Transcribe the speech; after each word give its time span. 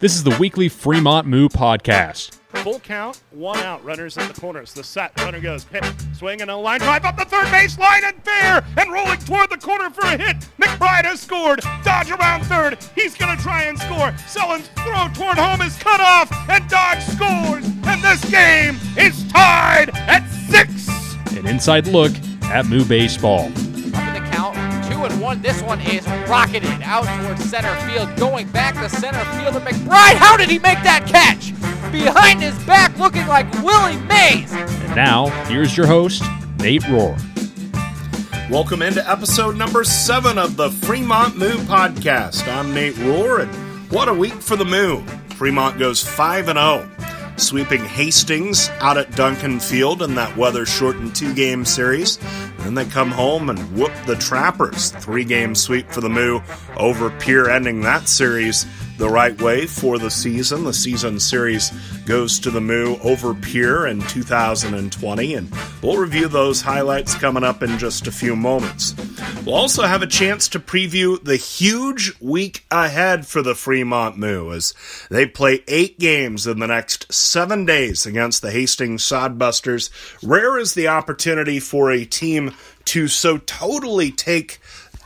This 0.00 0.14
is 0.14 0.22
the 0.22 0.36
weekly 0.38 0.68
Fremont 0.68 1.26
Moo 1.26 1.48
podcast. 1.48 2.38
Full 2.62 2.78
count, 2.78 3.20
one 3.32 3.58
out. 3.58 3.84
Runners 3.84 4.16
in 4.16 4.28
the 4.28 4.34
corners. 4.34 4.72
The 4.72 4.84
set. 4.84 5.10
Runner 5.20 5.40
goes. 5.40 5.64
Pitch. 5.64 5.84
Swing 6.16 6.40
and 6.40 6.48
a 6.48 6.56
line 6.56 6.78
drive 6.78 7.04
up 7.04 7.16
the 7.16 7.24
third 7.24 7.50
base 7.50 7.76
line 7.76 8.04
and 8.04 8.14
fair. 8.22 8.64
And 8.76 8.92
rolling 8.92 9.18
toward 9.18 9.50
the 9.50 9.56
corner 9.56 9.90
for 9.90 10.02
a 10.02 10.16
hit. 10.16 10.36
McBride 10.62 11.04
has 11.04 11.20
scored. 11.20 11.62
Dodge 11.82 12.12
around 12.12 12.44
third. 12.44 12.78
He's 12.94 13.16
going 13.16 13.36
to 13.36 13.42
try 13.42 13.64
and 13.64 13.76
score. 13.76 14.16
Sellen's 14.28 14.68
throw 14.68 15.08
toward 15.14 15.36
home 15.36 15.62
is 15.62 15.76
cut 15.78 16.00
off. 16.00 16.30
And 16.48 16.68
Dodge 16.68 17.02
scores. 17.02 17.66
And 17.84 18.00
this 18.00 18.24
game 18.30 18.78
is 18.96 19.26
tied 19.32 19.90
at 20.06 20.24
six. 20.48 20.88
An 21.36 21.48
inside 21.48 21.88
look 21.88 22.12
at 22.44 22.66
Moo 22.66 22.84
Baseball. 22.84 23.50
And 25.10 25.20
one. 25.20 25.40
This 25.42 25.62
one 25.62 25.80
is 25.80 26.06
rocketed 26.28 26.82
out 26.82 27.04
towards 27.22 27.44
center 27.48 27.74
field, 27.88 28.14
going 28.16 28.48
back 28.48 28.74
to 28.74 28.88
center 28.88 29.24
field. 29.36 29.56
And 29.56 29.64
McBride, 29.64 30.16
how 30.16 30.36
did 30.36 30.50
he 30.50 30.58
make 30.58 30.82
that 30.82 31.06
catch? 31.06 31.52
Behind 31.92 32.40
his 32.42 32.58
back, 32.64 32.96
looking 32.98 33.26
like 33.26 33.50
Willie 33.62 33.96
Mays. 34.02 34.52
And 34.52 34.96
now, 34.96 35.28
here's 35.46 35.76
your 35.76 35.86
host, 35.86 36.22
Nate 36.58 36.82
Rohr. 36.82 37.18
Welcome 38.50 38.82
into 38.82 39.08
episode 39.08 39.56
number 39.56 39.84
seven 39.84 40.38
of 40.38 40.56
the 40.56 40.70
Fremont 40.70 41.36
Moo 41.36 41.56
Podcast. 41.58 42.46
I'm 42.48 42.74
Nate 42.74 42.94
Rohr, 42.94 43.42
and 43.42 43.54
what 43.92 44.08
a 44.08 44.14
week 44.14 44.34
for 44.34 44.56
the 44.56 44.64
Moo. 44.64 45.02
Fremont 45.36 45.78
goes 45.78 46.02
5 46.02 46.48
and 46.48 46.58
0, 46.58 46.90
sweeping 47.36 47.84
Hastings 47.84 48.68
out 48.80 48.98
at 48.98 49.14
Duncan 49.14 49.60
Field 49.60 50.02
in 50.02 50.14
that 50.16 50.36
weather 50.36 50.66
shortened 50.66 51.14
two 51.14 51.32
game 51.34 51.64
series. 51.64 52.18
Then 52.68 52.74
they 52.74 52.90
come 52.90 53.10
home 53.10 53.48
and 53.48 53.58
whoop 53.74 53.92
the 54.06 54.16
Trappers. 54.16 54.90
Three 54.90 55.24
game 55.24 55.54
sweep 55.54 55.90
for 55.90 56.02
the 56.02 56.10
Moo 56.10 56.40
over 56.76 57.08
Pierre, 57.18 57.48
ending 57.48 57.80
that 57.80 58.08
series 58.08 58.66
the 58.98 59.08
right 59.08 59.40
way 59.40 59.64
for 59.64 59.98
the 59.98 60.10
season. 60.10 60.64
The 60.64 60.74
season 60.74 61.20
series 61.20 61.70
goes 62.04 62.40
to 62.40 62.50
the 62.50 62.60
Moo 62.60 62.96
over 63.04 63.32
Pierre 63.32 63.86
in 63.86 64.02
2020, 64.02 65.34
and 65.34 65.52
we'll 65.80 65.96
review 65.96 66.26
those 66.26 66.60
highlights 66.60 67.14
coming 67.14 67.44
up 67.44 67.62
in 67.62 67.78
just 67.78 68.08
a 68.08 68.12
few 68.12 68.34
moments. 68.34 68.94
We'll 69.46 69.54
also 69.54 69.84
have 69.84 70.02
a 70.02 70.06
chance 70.06 70.48
to 70.48 70.60
preview 70.60 71.22
the 71.22 71.36
huge 71.36 72.12
week 72.20 72.64
ahead 72.72 73.24
for 73.26 73.40
the 73.40 73.54
Fremont 73.54 74.18
Moo 74.18 74.52
as 74.52 74.74
they 75.10 75.26
play 75.26 75.62
eight 75.68 76.00
games 76.00 76.46
in 76.46 76.58
the 76.58 76.66
next 76.66 77.12
seven 77.12 77.64
days 77.64 78.04
against 78.04 78.42
the 78.42 78.50
Hastings 78.50 79.04
Sodbusters. 79.04 79.90
Rare 80.22 80.58
is 80.58 80.74
the 80.74 80.88
opportunity 80.88 81.60
for 81.60 81.92
a 81.92 82.04
team 82.04 82.52
to 82.86 83.06
so 83.06 83.38
totally 83.38 84.10
take 84.10 84.58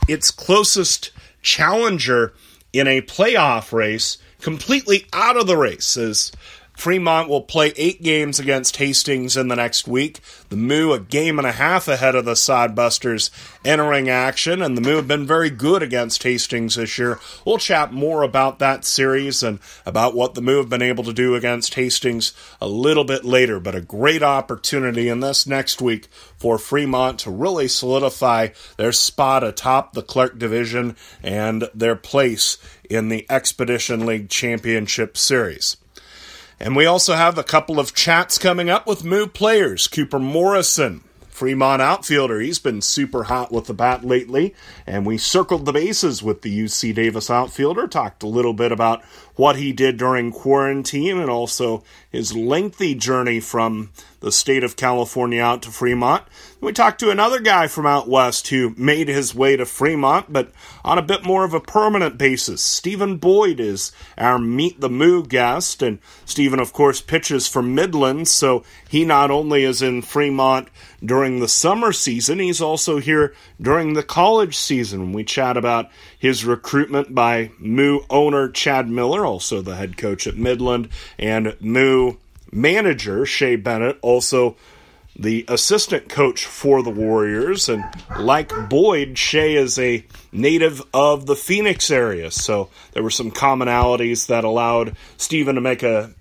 its 0.07 0.31
closest 0.31 1.11
challenger 1.43 2.33
in 2.73 2.87
a 2.87 3.01
playoff 3.01 3.71
race 3.71 4.17
completely 4.41 5.05
out 5.13 5.37
of 5.37 5.47
the 5.47 5.55
race 5.55 5.95
as 5.95 6.31
Fremont 6.75 7.29
will 7.29 7.41
play 7.41 7.71
eight 7.77 8.01
games 8.01 8.39
against 8.39 8.77
Hastings 8.77 9.37
in 9.37 9.47
the 9.47 9.55
next 9.55 9.87
week. 9.87 10.19
The 10.49 10.57
Moo 10.57 10.91
a 10.91 10.99
game 10.99 11.37
and 11.37 11.47
a 11.47 11.51
half 11.51 11.87
ahead 11.87 12.15
of 12.15 12.25
the 12.25 12.33
Sodbusters 12.33 13.29
entering 13.63 14.09
action, 14.09 14.61
and 14.61 14.75
the 14.75 14.81
Moo 14.81 14.95
have 14.95 15.07
been 15.07 15.27
very 15.27 15.49
good 15.49 15.83
against 15.83 16.23
Hastings 16.23 16.75
this 16.75 16.97
year. 16.97 17.19
We'll 17.45 17.59
chat 17.59 17.93
more 17.93 18.23
about 18.23 18.59
that 18.59 18.85
series 18.85 19.43
and 19.43 19.59
about 19.85 20.15
what 20.15 20.33
the 20.33 20.41
Moo 20.41 20.57
have 20.57 20.69
been 20.69 20.81
able 20.81 21.03
to 21.03 21.13
do 21.13 21.35
against 21.35 21.75
Hastings 21.75 22.33
a 22.59 22.67
little 22.67 23.05
bit 23.05 23.23
later, 23.23 23.59
but 23.59 23.75
a 23.75 23.81
great 23.81 24.23
opportunity 24.23 25.09
in 25.09 25.19
this 25.19 25.45
next 25.45 25.81
week 25.81 26.07
for 26.37 26.57
Fremont 26.57 27.19
to 27.19 27.31
really 27.31 27.67
solidify 27.67 28.49
their 28.77 28.91
spot 28.91 29.43
atop 29.43 29.93
the 29.93 30.01
Clark 30.01 30.39
Division 30.39 30.95
and 31.21 31.69
their 31.73 31.95
place 31.95 32.57
in 32.89 33.09
the 33.09 33.25
Expedition 33.29 34.05
League 34.05 34.29
Championship 34.29 35.15
Series. 35.15 35.77
And 36.59 36.75
we 36.75 36.85
also 36.85 37.15
have 37.15 37.37
a 37.37 37.43
couple 37.43 37.79
of 37.79 37.93
chats 37.93 38.37
coming 38.37 38.69
up 38.69 38.87
with 38.87 39.03
Moo 39.03 39.27
players. 39.27 39.87
Cooper 39.87 40.19
Morrison, 40.19 41.03
Fremont 41.27 41.81
outfielder, 41.81 42.39
he's 42.39 42.59
been 42.59 42.81
super 42.81 43.23
hot 43.23 43.51
with 43.51 43.65
the 43.65 43.73
bat 43.73 44.05
lately. 44.05 44.53
And 44.85 45.05
we 45.05 45.17
circled 45.17 45.65
the 45.65 45.73
bases 45.73 46.21
with 46.21 46.41
the 46.41 46.65
UC 46.65 46.93
Davis 46.93 47.29
outfielder, 47.29 47.87
talked 47.87 48.23
a 48.23 48.27
little 48.27 48.53
bit 48.53 48.71
about 48.71 49.03
what 49.35 49.55
he 49.55 49.73
did 49.73 49.97
during 49.97 50.31
quarantine 50.31 51.17
and 51.17 51.29
also 51.29 51.83
his 52.11 52.35
lengthy 52.35 52.93
journey 52.93 53.39
from 53.39 53.91
the 54.19 54.31
state 54.31 54.63
of 54.63 54.75
California 54.75 55.41
out 55.41 55.63
to 55.63 55.71
Fremont. 55.71 56.23
We 56.63 56.71
talked 56.71 57.01
to 57.01 57.09
another 57.09 57.41
guy 57.41 57.67
from 57.67 57.85
out 57.85 58.07
west 58.07 58.47
who 58.47 58.73
made 58.77 59.09
his 59.09 59.35
way 59.35 59.57
to 59.57 59.65
Fremont, 59.65 60.31
but 60.31 60.53
on 60.85 60.97
a 60.97 61.01
bit 61.01 61.25
more 61.25 61.43
of 61.43 61.53
a 61.53 61.59
permanent 61.59 62.17
basis. 62.17 62.61
Stephen 62.61 63.17
Boyd 63.17 63.59
is 63.59 63.91
our 64.17 64.39
Meet 64.39 64.79
the 64.79 64.89
Moo 64.89 65.25
guest, 65.25 65.81
and 65.81 65.99
Stephen, 66.23 66.61
of 66.61 66.71
course, 66.71 67.01
pitches 67.01 67.49
for 67.49 67.61
Midland, 67.61 68.29
so 68.29 68.63
he 68.87 69.03
not 69.03 69.29
only 69.29 69.65
is 69.65 69.81
in 69.81 70.03
Fremont 70.03 70.69
during 71.03 71.41
the 71.41 71.49
summer 71.49 71.91
season, 71.91 72.39
he's 72.39 72.61
also 72.61 72.97
here 72.97 73.35
during 73.61 73.91
the 73.91 74.01
college 74.01 74.55
season. 74.55 75.11
We 75.11 75.25
chat 75.25 75.57
about 75.57 75.89
his 76.17 76.45
recruitment 76.45 77.13
by 77.13 77.51
Moo 77.59 77.99
owner 78.09 78.47
Chad 78.47 78.87
Miller, 78.87 79.25
also 79.25 79.61
the 79.61 79.75
head 79.75 79.97
coach 79.97 80.27
at 80.27 80.37
Midland, 80.37 80.87
and 81.19 81.57
Moo 81.59 82.13
manager 82.53 83.25
Shea 83.25 83.57
Bennett, 83.57 83.97
also 84.01 84.55
the 85.15 85.45
assistant 85.47 86.09
coach 86.09 86.45
for 86.45 86.81
the 86.81 86.89
Warriors. 86.89 87.69
And 87.69 87.83
like 88.19 88.51
Boyd, 88.69 89.17
Shea 89.17 89.55
is 89.55 89.77
a 89.77 90.05
native 90.31 90.81
of 90.93 91.25
the 91.25 91.35
Phoenix 91.35 91.91
area, 91.91 92.31
so 92.31 92.69
there 92.93 93.03
were 93.03 93.09
some 93.09 93.31
commonalities 93.31 94.27
that 94.27 94.43
allowed 94.43 94.95
Stephen 95.17 95.55
to 95.55 95.61
make 95.61 95.83
a 95.83 96.11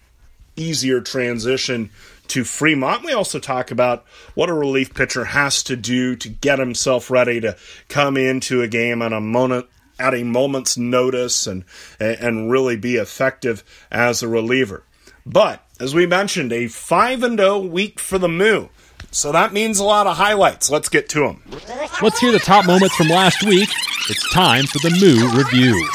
easier 0.57 1.01
transition 1.01 1.91
to 2.29 2.45
Fremont. 2.45 3.05
We 3.05 3.13
also 3.13 3.39
talk 3.39 3.71
about 3.71 4.05
what 4.35 4.49
a 4.49 4.55
relief 4.55 4.95
pitcher 4.95 5.25
has 5.25 5.63
to 5.65 5.77
do 5.77 6.17
to 6.17 6.29
get 6.29 6.59
himself 6.59 7.11
ready 7.11 7.41
to 7.41 7.57
come 7.89 8.17
into 8.17 8.63
a 8.63 8.69
game 8.69 9.03
on 9.03 9.13
a 9.13 9.21
moment 9.21 9.67
at 9.99 10.15
a 10.15 10.25
moment's 10.25 10.77
notice 10.77 11.47
and 11.47 11.65
and 12.01 12.51
really 12.51 12.77
be 12.77 12.97
effective 12.97 13.63
as 13.91 14.23
a 14.23 14.29
reliever. 14.29 14.85
But 15.25 15.65
as 15.79 15.95
we 15.95 16.07
mentioned, 16.07 16.53
a 16.53 16.69
5 16.69 17.23
and 17.23 17.39
0 17.39 17.59
week 17.61 18.01
for 18.01 18.19
the 18.19 18.29
Moo. 18.29 18.69
So 19.15 19.31
that 19.31 19.53
means 19.53 19.79
a 19.79 19.85
lot 19.85 20.07
of 20.07 20.17
highlights. 20.17 20.71
Let's 20.71 20.89
get 20.89 21.11
to 21.11 21.21
them. 21.21 21.43
Let's 22.01 22.19
hear 22.19 22.33
the 22.33 22.39
top 22.39 22.67
moments 22.67 22.97
from 22.97 23.09
last 23.09 23.43
week. 23.45 23.69
It's 24.09 24.33
time 24.33 24.65
for 24.65 24.79
the 24.79 24.91
Moo 24.99 25.29
review. 25.37 25.87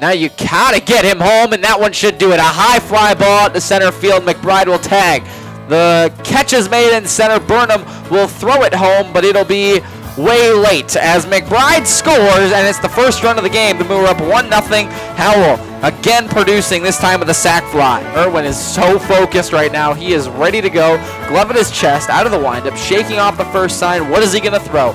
Now 0.00 0.10
you 0.10 0.28
gotta 0.30 0.80
get 0.80 1.04
him 1.04 1.20
home, 1.20 1.52
and 1.52 1.62
that 1.62 1.78
one 1.78 1.92
should 1.92 2.18
do 2.18 2.32
it. 2.32 2.40
A 2.40 2.42
high 2.42 2.80
fly 2.80 3.14
ball 3.14 3.46
at 3.46 3.54
the 3.54 3.60
center 3.60 3.92
field. 3.92 4.24
McBride 4.24 4.66
will 4.66 4.80
tag. 4.80 5.22
The 5.68 6.12
catch 6.24 6.52
is 6.52 6.68
made 6.68 6.96
in 6.96 7.06
center. 7.06 7.38
Burnham 7.38 7.84
will 8.10 8.26
throw 8.26 8.64
it 8.64 8.74
home, 8.74 9.12
but 9.12 9.24
it'll 9.24 9.44
be 9.44 9.80
way 10.16 10.52
late 10.52 10.96
as 10.96 11.26
McBride 11.26 11.86
scores, 11.86 12.52
and 12.52 12.66
it's 12.66 12.78
the 12.78 12.88
first 12.88 13.22
run 13.22 13.36
of 13.36 13.44
the 13.44 13.50
game. 13.50 13.78
The 13.78 13.84
Moo 13.84 13.96
are 13.96 14.06
up 14.06 14.20
1 14.20 14.50
0. 14.50 14.90
Howell 15.16 15.84
again 15.84 16.28
producing, 16.28 16.82
this 16.82 16.98
time 16.98 17.20
with 17.20 17.28
a 17.28 17.34
sac 17.34 17.64
fly. 17.70 18.02
Irwin 18.16 18.44
is 18.44 18.58
so 18.58 18.98
focused 18.98 19.52
right 19.52 19.72
now. 19.72 19.92
He 19.92 20.12
is 20.12 20.28
ready 20.28 20.60
to 20.60 20.70
go. 20.70 20.96
Glove 21.28 21.50
at 21.50 21.56
his 21.56 21.70
chest, 21.70 22.08
out 22.08 22.26
of 22.26 22.32
the 22.32 22.38
windup, 22.38 22.76
shaking 22.76 23.18
off 23.18 23.36
the 23.36 23.44
first 23.46 23.78
sign. 23.78 24.10
What 24.10 24.22
is 24.22 24.32
he 24.32 24.40
going 24.40 24.54
to 24.54 24.60
throw? 24.60 24.90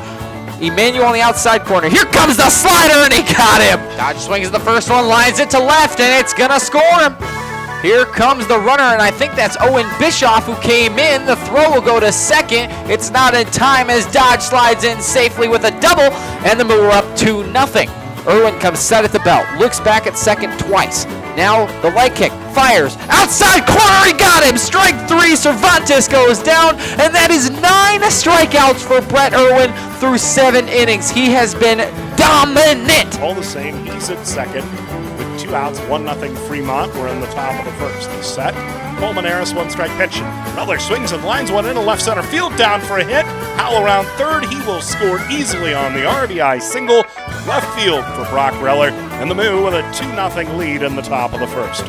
Emmanuel 0.61 1.05
on 1.05 1.13
the 1.13 1.21
outside 1.21 1.65
corner. 1.65 1.89
Here 1.89 2.05
comes 2.05 2.37
the 2.37 2.49
slider, 2.49 2.93
and 2.93 3.13
he 3.13 3.21
got 3.33 3.61
him. 3.61 3.79
Dodge 3.97 4.17
swings 4.17 4.51
the 4.51 4.59
first 4.59 4.89
one, 4.89 5.07
lines 5.07 5.39
it 5.39 5.49
to 5.51 5.59
left, 5.59 5.99
and 5.99 6.23
it's 6.23 6.33
going 6.33 6.51
to 6.51 6.59
score 6.59 6.99
him. 6.99 7.15
Here 7.81 8.05
comes 8.05 8.45
the 8.45 8.59
runner, 8.59 8.83
and 8.83 9.01
I 9.01 9.09
think 9.09 9.33
that's 9.33 9.57
Owen 9.59 9.87
Bischoff 9.97 10.45
who 10.45 10.55
came 10.61 10.99
in. 10.99 11.25
The 11.25 11.35
throw 11.47 11.71
will 11.71 11.81
go 11.81 11.99
to 11.99 12.11
second. 12.11 12.69
It's 12.91 13.09
not 13.09 13.33
in 13.33 13.47
time 13.47 13.89
as 13.89 14.05
Dodge 14.13 14.41
slides 14.41 14.83
in 14.83 15.01
safely 15.01 15.47
with 15.47 15.63
a 15.63 15.71
double, 15.81 16.13
and 16.45 16.59
the 16.59 16.63
Moo 16.63 16.79
are 16.81 16.91
up 16.91 17.17
2 17.17 17.47
nothing. 17.51 17.89
Irwin 18.27 18.59
comes 18.59 18.77
set 18.77 19.03
at 19.03 19.11
the 19.11 19.19
belt, 19.21 19.47
looks 19.57 19.79
back 19.79 20.05
at 20.05 20.15
second 20.15 20.57
twice. 20.59 21.05
Now 21.35 21.65
the 21.81 21.89
light 21.89 22.13
kick, 22.13 22.31
fires, 22.53 22.95
outside 23.09 23.65
corner, 23.65 24.05
he 24.05 24.13
got 24.13 24.43
him! 24.43 24.59
Strike 24.59 25.07
three, 25.07 25.35
Cervantes 25.35 26.07
goes 26.07 26.37
down, 26.43 26.75
and 27.01 27.15
that 27.15 27.31
is 27.31 27.49
nine 27.49 28.01
strikeouts 28.13 28.85
for 28.85 29.01
Brett 29.09 29.33
Irwin 29.33 29.73
through 29.97 30.19
seven 30.19 30.67
innings. 30.67 31.09
He 31.09 31.31
has 31.31 31.55
been 31.55 31.79
dominant! 32.15 33.19
All 33.21 33.33
the 33.33 33.41
same, 33.41 33.83
he's 33.85 34.11
at 34.11 34.27
second 34.27 34.67
two 35.51 35.55
outs, 35.55 35.79
one 35.81 36.05
nothing 36.05 36.35
Fremont. 36.47 36.93
We're 36.95 37.07
in 37.09 37.19
the 37.19 37.27
top 37.27 37.59
of 37.59 37.65
the 37.65 37.77
first. 37.79 38.09
Set. 38.23 38.53
Colmenares, 38.99 39.55
one 39.55 39.69
strike 39.69 39.91
pitch. 39.97 40.21
Miller 40.55 40.79
swings 40.79 41.11
and 41.11 41.23
lines 41.23 41.51
one 41.51 41.65
into 41.65 41.81
left 41.81 42.01
center 42.01 42.23
field, 42.23 42.55
down 42.55 42.79
for 42.81 42.99
a 42.99 43.03
hit. 43.03 43.25
Howell 43.57 43.83
around 43.83 44.05
third. 44.17 44.45
He 44.45 44.55
will 44.65 44.81
score 44.81 45.19
easily 45.29 45.73
on 45.73 45.93
the 45.93 46.01
RBI 46.01 46.61
single. 46.61 47.03
Left 47.47 47.67
field 47.79 48.05
for 48.15 48.23
Brock 48.29 48.53
Reller. 48.55 48.91
And 49.19 49.29
the 49.29 49.35
Moo 49.35 49.63
with 49.63 49.73
a 49.73 49.81
2 49.93 50.45
0 50.45 50.57
lead 50.57 50.83
in 50.83 50.95
the 50.95 51.01
top 51.01 51.33
of 51.33 51.39
the 51.39 51.47
first. 51.47 51.85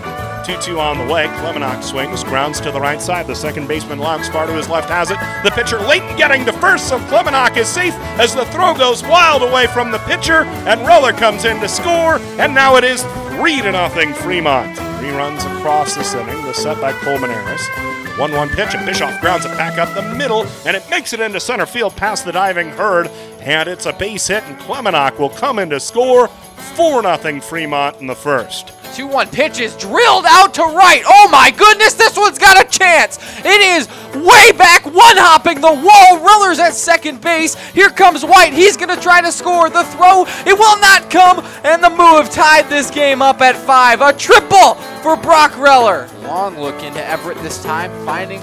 2 0.47 0.61
2 0.61 0.81
on 0.81 0.99
the 0.99 1.13
way. 1.13 1.27
Clemenock 1.27 1.85
swings, 1.85 2.25
grounds 2.25 2.61
to 2.61 2.73
the 2.73 2.81
right 2.81 3.01
side. 3.01 3.27
The 3.27 3.35
second 3.35 3.69
baseman 3.69 3.99
Lance 3.99 4.29
far 4.29 4.47
to 4.47 4.53
his 4.53 4.69
left 4.69 4.89
has 4.89 5.11
it. 5.11 5.19
The 5.45 5.51
pitcher 5.51 5.79
Leighton 5.79 6.17
getting 6.17 6.45
to 6.47 6.53
first, 6.55 6.89
so 6.89 6.99
Clemenock 7.01 7.57
is 7.57 7.69
safe 7.69 7.95
as 8.19 8.35
the 8.35 8.45
throw 8.47 8.75
goes 8.75 9.03
wild 9.05 9.43
away 9.43 9.67
from 9.69 9.93
the 9.93 9.99
pitcher. 9.99 10.45
And 10.67 10.81
Reller 10.81 11.17
comes 11.17 11.45
in 11.45 11.61
to 11.61 11.69
score. 11.69 12.19
And 12.41 12.55
now 12.55 12.77
it 12.77 12.85
is 12.85 13.05
Three 13.37 13.63
to 13.63 13.73
nothing 13.73 14.13
Fremont. 14.15 14.77
Three 14.99 15.11
runs 15.11 15.45
across 15.45 15.95
this 15.97 16.15
inning. 16.15 16.43
The 16.43 16.53
set 16.53 16.81
by 16.81 16.93
Colmenares. 16.93 18.19
1 18.19 18.31
1 18.31 18.49
pitch, 18.51 18.75
and 18.75 18.85
Bischoff 18.85 19.21
grounds 19.21 19.47
it 19.47 19.57
back 19.57 19.79
up 19.79 19.95
the 19.95 20.15
middle, 20.15 20.47
and 20.67 20.77
it 20.77 20.89
makes 20.91 21.15
it 21.15 21.21
into 21.21 21.41
center 21.41 21.65
field 21.65 21.97
past 21.97 22.27
the 22.27 22.33
diving 22.33 22.69
herd. 22.69 23.09
And 23.41 23.69
it's 23.69 23.87
a 23.87 23.93
base 23.93 24.27
hit, 24.27 24.45
and 24.45 24.59
Clemenok 24.59 25.19
will 25.19 25.31
come 25.31 25.59
in 25.59 25.71
to 25.71 25.81
score 25.81 26.29
4 26.29 27.03
0 27.03 27.41
Fremont 27.41 28.01
in 28.01 28.07
the 28.07 28.15
first. 28.15 28.73
2 28.93 29.07
1 29.07 29.29
pitch 29.29 29.61
is 29.61 29.77
drilled 29.77 30.25
out 30.29 30.55
to 30.55 30.63
right. 30.63 31.03
Oh 31.07 31.29
my 31.31 31.51
goodness, 31.51 31.95
this 31.95 32.17
one's 32.17 32.39
got 32.39 32.65
a 32.65 32.69
chance. 32.69 33.19
It 33.39 33.61
is 33.61 33.89
way 34.15 34.53
back, 34.53 34.85
one 34.85 35.17
hopping 35.17 35.61
the 35.61 35.73
wall. 35.73 36.21
Reller's 36.21 36.59
at 36.59 36.75
second 36.75 37.21
base. 37.21 37.55
Here 37.71 37.89
comes 37.89 38.25
White. 38.25 38.53
He's 38.53 38.77
going 38.77 38.95
to 38.95 39.03
try 39.03 39.21
to 39.21 39.33
score. 39.33 39.71
The 39.71 39.85
throw, 39.85 40.25
it 40.47 40.59
will 40.59 40.79
not 40.81 41.11
come. 41.11 41.45
And 41.65 41.83
the 41.83 41.91
Moo 41.91 42.23
tied 42.31 42.69
this 42.69 42.91
game 42.91 43.23
up 43.23 43.41
at 43.41 43.57
five. 43.57 44.01
A 44.01 44.13
triple 44.13 44.75
for 45.03 45.17
Brock 45.17 45.53
Reller. 45.53 46.13
Long 46.25 46.59
look 46.59 46.83
into 46.83 47.05
Everett 47.05 47.39
this 47.43 47.63
time, 47.63 47.91
finding 48.05 48.41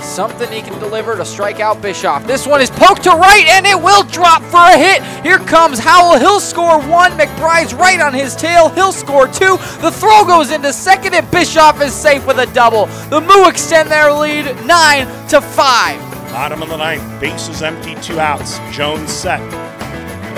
something 0.00 0.50
he 0.50 0.62
can 0.62 0.78
deliver 0.78 1.16
to 1.16 1.24
strike 1.24 1.60
out 1.60 1.80
Bischoff. 1.82 2.26
This 2.26 2.46
one 2.46 2.60
is 2.60 2.70
poked 2.70 3.04
to 3.04 3.10
right 3.10 3.44
and 3.46 3.66
it 3.66 3.76
will 3.76 4.02
drop 4.04 4.42
for 4.42 4.58
a 4.58 4.76
hit. 4.76 5.02
Here 5.22 5.38
comes 5.38 5.78
Howell. 5.78 6.18
He'll 6.18 6.40
score 6.40 6.80
one. 6.80 7.12
McBride's 7.12 7.74
right 7.74 8.00
on 8.00 8.14
his 8.14 8.34
tail. 8.36 8.68
He'll 8.70 8.92
score 8.92 9.26
two. 9.26 9.56
The 9.80 9.90
throw 9.90 10.24
goes 10.24 10.50
into 10.50 10.72
second 10.72 11.14
and 11.14 11.30
Bischoff 11.30 11.80
is 11.80 11.92
safe 11.92 12.26
with 12.26 12.38
a 12.38 12.46
double. 12.54 12.86
The 13.10 13.20
Moo 13.20 13.48
extend 13.48 13.90
their 13.90 14.12
lead 14.12 14.44
nine 14.66 15.06
to 15.28 15.40
five. 15.40 16.00
Bottom 16.32 16.62
of 16.62 16.68
the 16.68 16.76
ninth, 16.76 17.20
bases 17.20 17.62
empty, 17.62 17.94
two 17.96 18.20
outs. 18.20 18.58
Jones 18.70 19.10
set. 19.10 19.40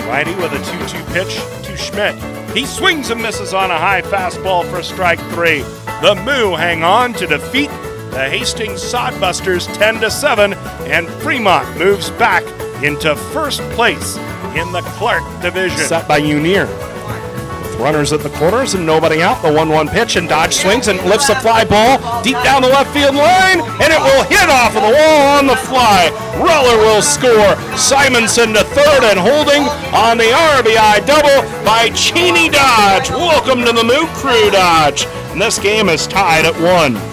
Righty 0.07 0.35
with 0.37 0.53
a 0.53 0.89
2 0.89 0.99
2 0.99 1.13
pitch 1.13 1.37
to 1.67 1.77
Schmidt. 1.77 2.17
He 2.57 2.67
swings 2.67 3.11
and 3.11 3.23
misses 3.23 3.55
on 3.55 3.71
a 3.71 3.79
high 3.79 4.03
fastball 4.03 4.69
for 4.71 4.83
strike 4.83 5.21
three. 5.31 5.61
The 6.01 6.21
Moo 6.25 6.57
hang 6.57 6.83
on 6.83 7.13
to 7.15 7.27
defeat 7.27 7.71
the 8.11 8.29
Hastings 8.29 8.83
Sodbusters 8.83 9.73
10 9.77 10.01
to 10.01 10.11
7, 10.11 10.55
and 10.91 11.09
Fremont 11.23 11.79
moves 11.79 12.11
back 12.13 12.43
into 12.83 13.15
first 13.15 13.61
place 13.71 14.17
in 14.57 14.73
the 14.73 14.83
Clark 14.97 15.23
division. 15.41 15.79
Set 15.79 16.09
by 16.09 16.19
Unier. 16.19 16.67
With 16.67 17.77
runners 17.79 18.13
at 18.13 18.21
the 18.21 18.31
corners 18.31 18.75
and 18.75 18.85
nobody 18.85 19.23
out, 19.23 19.41
the 19.43 19.53
1 19.53 19.69
1 19.69 19.89
pitch, 19.91 20.17
and 20.17 20.29
Dodge 20.29 20.55
swings 20.55 20.89
and 20.89 20.99
lifts 21.05 21.29
a 21.29 21.37
fly 21.37 21.65
ball 21.65 21.99
deep 22.23 22.37
down 22.43 22.63
the 22.63 22.69
left 22.69 22.93
field 22.93 23.15
line, 23.15 23.61
and 23.61 23.93
it 23.93 24.01
will 24.01 24.25
hit 24.25 24.49
off 24.51 24.75
of 24.75 24.83
the 24.83 24.93
wall 24.93 25.39
on 25.39 25.47
the 25.47 25.57
fly. 25.57 26.11
Reller 26.35 26.79
will 26.83 27.03
score. 27.03 27.55
Simonson 27.79 28.55
to 28.55 28.65
third 28.65 29.05
and 29.05 29.21
holding 29.21 29.63
on 29.95 30.19
the 30.19 30.25
RBI 30.59 31.07
double 31.07 31.49
by 31.65 31.91
Cheney 31.91 32.49
Dodge. 32.49 33.09
Welcome 33.11 33.65
to 33.65 33.73
the 33.73 33.85
Moo 33.85 34.07
Crew 34.19 34.51
Dodge. 34.51 35.07
And 35.31 35.41
this 35.41 35.61
game 35.61 35.89
is 35.89 36.09
tied 36.09 36.45
at 36.45 36.55
one. 36.61 37.10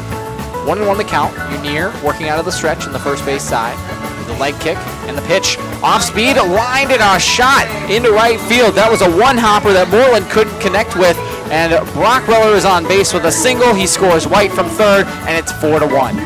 One 0.68 0.80
and 0.80 0.88
one 0.88 0.98
the 0.98 1.06
count. 1.06 1.34
Unier 1.50 1.94
working 2.04 2.28
out 2.28 2.40
of 2.40 2.46
the 2.46 2.52
stretch 2.52 2.86
in 2.86 2.92
the 2.92 3.00
first 3.00 3.24
base 3.24 3.42
side. 3.42 3.78
With 4.20 4.28
the 4.28 4.34
leg 4.34 4.54
kick 4.60 4.78
and 5.08 5.18
the 5.18 5.22
pitch 5.22 5.58
off 5.82 6.04
speed, 6.04 6.36
lined 6.36 6.92
in 6.92 7.00
a 7.00 7.18
shot 7.18 7.66
into 7.90 8.12
right 8.12 8.38
field. 8.38 8.76
That 8.76 8.92
was 8.92 9.02
a 9.02 9.10
one 9.10 9.38
hopper 9.38 9.72
that 9.72 9.88
Moreland 9.88 10.30
couldn't 10.30 10.60
connect 10.60 10.98
with. 10.98 11.16
And 11.56 11.72
Brock 11.94 12.24
Reller 12.24 12.54
is 12.54 12.66
on 12.66 12.84
base 12.84 13.14
with 13.14 13.24
a 13.24 13.32
single. 13.32 13.74
He 13.74 13.88
scores 13.88 14.28
White 14.28 14.52
from 14.52 14.68
third, 14.68 15.08
and 15.24 15.38
it's 15.38 15.54
four 15.54 15.80
to 15.80 15.88
one. 15.88 16.18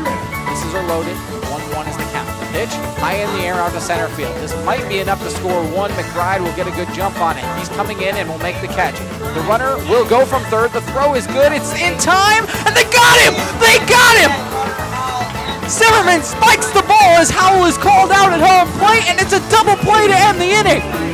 Bases 0.49 0.73
are 0.73 0.87
loaded. 0.87 1.30
Pitch 2.51 2.71
high 2.99 3.15
in 3.15 3.29
the 3.39 3.43
air 3.47 3.55
out 3.55 3.71
to 3.71 3.81
center 3.81 4.07
field. 4.15 4.35
This 4.43 4.53
might 4.65 4.83
be 4.87 4.99
enough 4.99 5.19
to 5.23 5.29
score 5.31 5.63
one. 5.71 5.91
McBride 5.91 6.43
will 6.43 6.55
get 6.55 6.67
a 6.67 6.75
good 6.75 6.91
jump 6.93 7.19
on 7.19 7.37
it. 7.37 7.45
He's 7.57 7.69
coming 7.69 7.99
in 8.01 8.15
and 8.15 8.27
will 8.29 8.39
make 8.39 8.59
the 8.61 8.67
catch. 8.67 8.99
The 9.35 9.43
runner 9.47 9.77
will 9.87 10.07
go 10.07 10.25
from 10.25 10.43
third. 10.51 10.71
The 10.71 10.81
throw 10.91 11.15
is 11.15 11.25
good. 11.27 11.51
It's 11.51 11.73
in 11.79 11.97
time, 11.97 12.43
and 12.67 12.75
they 12.75 12.85
got 12.91 13.15
him. 13.23 13.33
They 13.63 13.79
got 13.87 14.13
him. 14.19 14.31
Zimmerman 15.71 16.21
spikes 16.21 16.69
the 16.71 16.83
ball 16.83 17.15
as 17.15 17.29
Howell 17.29 17.65
is 17.65 17.77
called 17.77 18.11
out 18.11 18.33
at 18.35 18.43
home 18.43 18.67
plate, 18.79 19.07
and 19.07 19.19
it's 19.19 19.31
a 19.31 19.39
double 19.49 19.79
play 19.79 20.07
to 20.07 20.15
end 20.15 20.35
the 20.39 20.51
inning. 20.51 21.10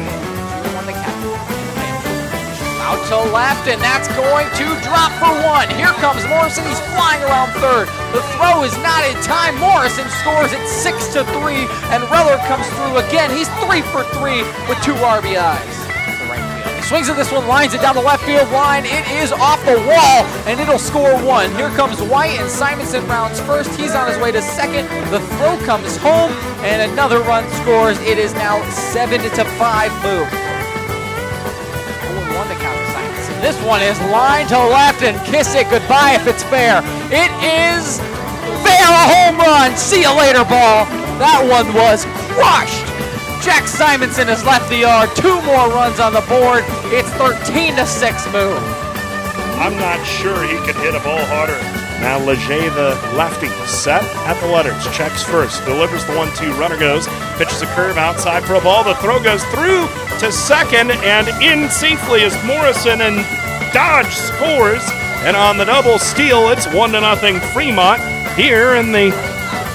To 3.08 3.16
left, 3.32 3.70
and 3.72 3.80
that's 3.80 4.12
going 4.20 4.52
to 4.60 4.68
drop 4.84 5.16
for 5.16 5.32
one. 5.48 5.72
Here 5.80 5.96
comes 6.04 6.28
Morrison. 6.28 6.68
He's 6.68 6.84
flying 6.92 7.24
around 7.24 7.56
third. 7.64 7.88
The 8.12 8.20
throw 8.36 8.68
is 8.68 8.76
not 8.84 9.00
in 9.08 9.16
time. 9.24 9.56
Morrison 9.64 10.04
scores 10.20 10.52
at 10.52 10.68
six 10.68 11.08
to 11.16 11.24
three, 11.40 11.72
and 11.88 12.04
Reller 12.12 12.36
comes 12.52 12.68
through 12.76 13.00
again. 13.08 13.32
He's 13.32 13.48
three 13.64 13.80
for 13.96 14.04
three 14.20 14.44
with 14.68 14.76
two 14.84 14.92
RBIs. 15.00 15.72
He 16.76 16.82
swings 16.84 17.08
at 17.08 17.16
this 17.16 17.32
one, 17.32 17.48
lines 17.48 17.74
it 17.74 17.80
down 17.80 17.96
the 17.96 18.04
left 18.04 18.26
field 18.26 18.52
line. 18.52 18.84
It 18.84 19.08
is 19.24 19.32
off 19.32 19.64
the 19.64 19.80
wall, 19.88 20.28
and 20.44 20.60
it'll 20.60 20.78
score 20.78 21.16
one. 21.24 21.48
Here 21.56 21.72
comes 21.80 22.02
White, 22.02 22.36
and 22.44 22.52
Simonson 22.52 23.08
rounds 23.08 23.40
first. 23.40 23.72
He's 23.80 23.96
on 23.96 24.12
his 24.12 24.20
way 24.20 24.34
to 24.34 24.42
second. 24.42 24.84
The 25.16 25.24
throw 25.40 25.56
comes 25.64 25.96
home, 25.96 26.36
and 26.60 26.92
another 26.92 27.20
run 27.22 27.48
scores. 27.64 27.98
It 28.02 28.18
is 28.18 28.34
now 28.34 28.60
seven 28.70 29.22
to 29.22 29.46
five 29.56 29.96
Moo. 30.04 30.28
0-1 32.28 32.48
to 32.52 32.56
count. 32.60 32.77
This 33.48 33.64
one 33.64 33.82
is 33.82 33.98
line 34.12 34.46
to 34.48 34.60
left, 34.60 35.04
and 35.04 35.16
kiss 35.26 35.56
it 35.56 35.70
goodbye 35.70 36.20
if 36.20 36.28
it's 36.28 36.44
fair. 36.44 36.84
It 37.08 37.32
is 37.40 37.96
fair, 38.60 38.88
a 38.92 39.06
home 39.08 39.40
run. 39.40 39.72
See 39.78 40.02
you 40.02 40.12
later, 40.20 40.44
ball. 40.44 40.84
That 41.16 41.48
one 41.48 41.72
was 41.72 42.04
crushed. 42.36 42.84
Jack 43.40 43.64
Simonson 43.72 44.28
has 44.28 44.44
left 44.44 44.68
the 44.68 44.84
yard. 44.84 45.16
Two 45.16 45.40
more 45.48 45.72
runs 45.72 46.02
on 46.02 46.12
the 46.12 46.28
board. 46.28 46.68
It's 46.92 47.08
13 47.16 47.78
to 47.80 47.88
6 47.88 48.34
Moo. 48.36 48.52
I'm 49.64 49.80
not 49.80 50.04
sure 50.04 50.44
he 50.44 50.60
could 50.68 50.76
hit 50.84 50.94
a 50.94 51.00
ball 51.00 51.24
harder. 51.32 51.87
Now 52.00 52.20
Leger, 52.20 52.70
the 52.70 52.94
lefty, 53.16 53.48
set 53.66 54.04
at 54.28 54.40
the 54.40 54.48
letters. 54.48 54.84
Checks 54.96 55.24
first, 55.24 55.66
delivers 55.66 56.06
the 56.06 56.16
one-two. 56.16 56.54
Runner 56.54 56.78
goes, 56.78 57.08
pitches 57.38 57.62
a 57.62 57.66
curve 57.68 57.98
outside 57.98 58.44
for 58.44 58.54
a 58.54 58.62
ball. 58.62 58.84
The 58.84 58.96
throw 58.96 59.22
goes 59.22 59.44
through 59.46 59.88
to 60.20 60.32
second 60.32 60.92
and 60.92 61.28
in 61.42 61.70
safely 61.70 62.24
as 62.24 62.34
Morrison 62.46 63.02
and 63.02 63.26
Dodge 63.74 64.14
scores. 64.14 64.84
And 65.26 65.36
on 65.36 65.58
the 65.58 65.66
double 65.66 65.98
steal, 65.98 66.50
it's 66.50 66.68
one 66.72 66.92
to 66.92 67.02
nothing 67.02 67.40
Fremont 67.52 68.00
here 68.36 68.76
in 68.76 68.92
the 68.92 69.10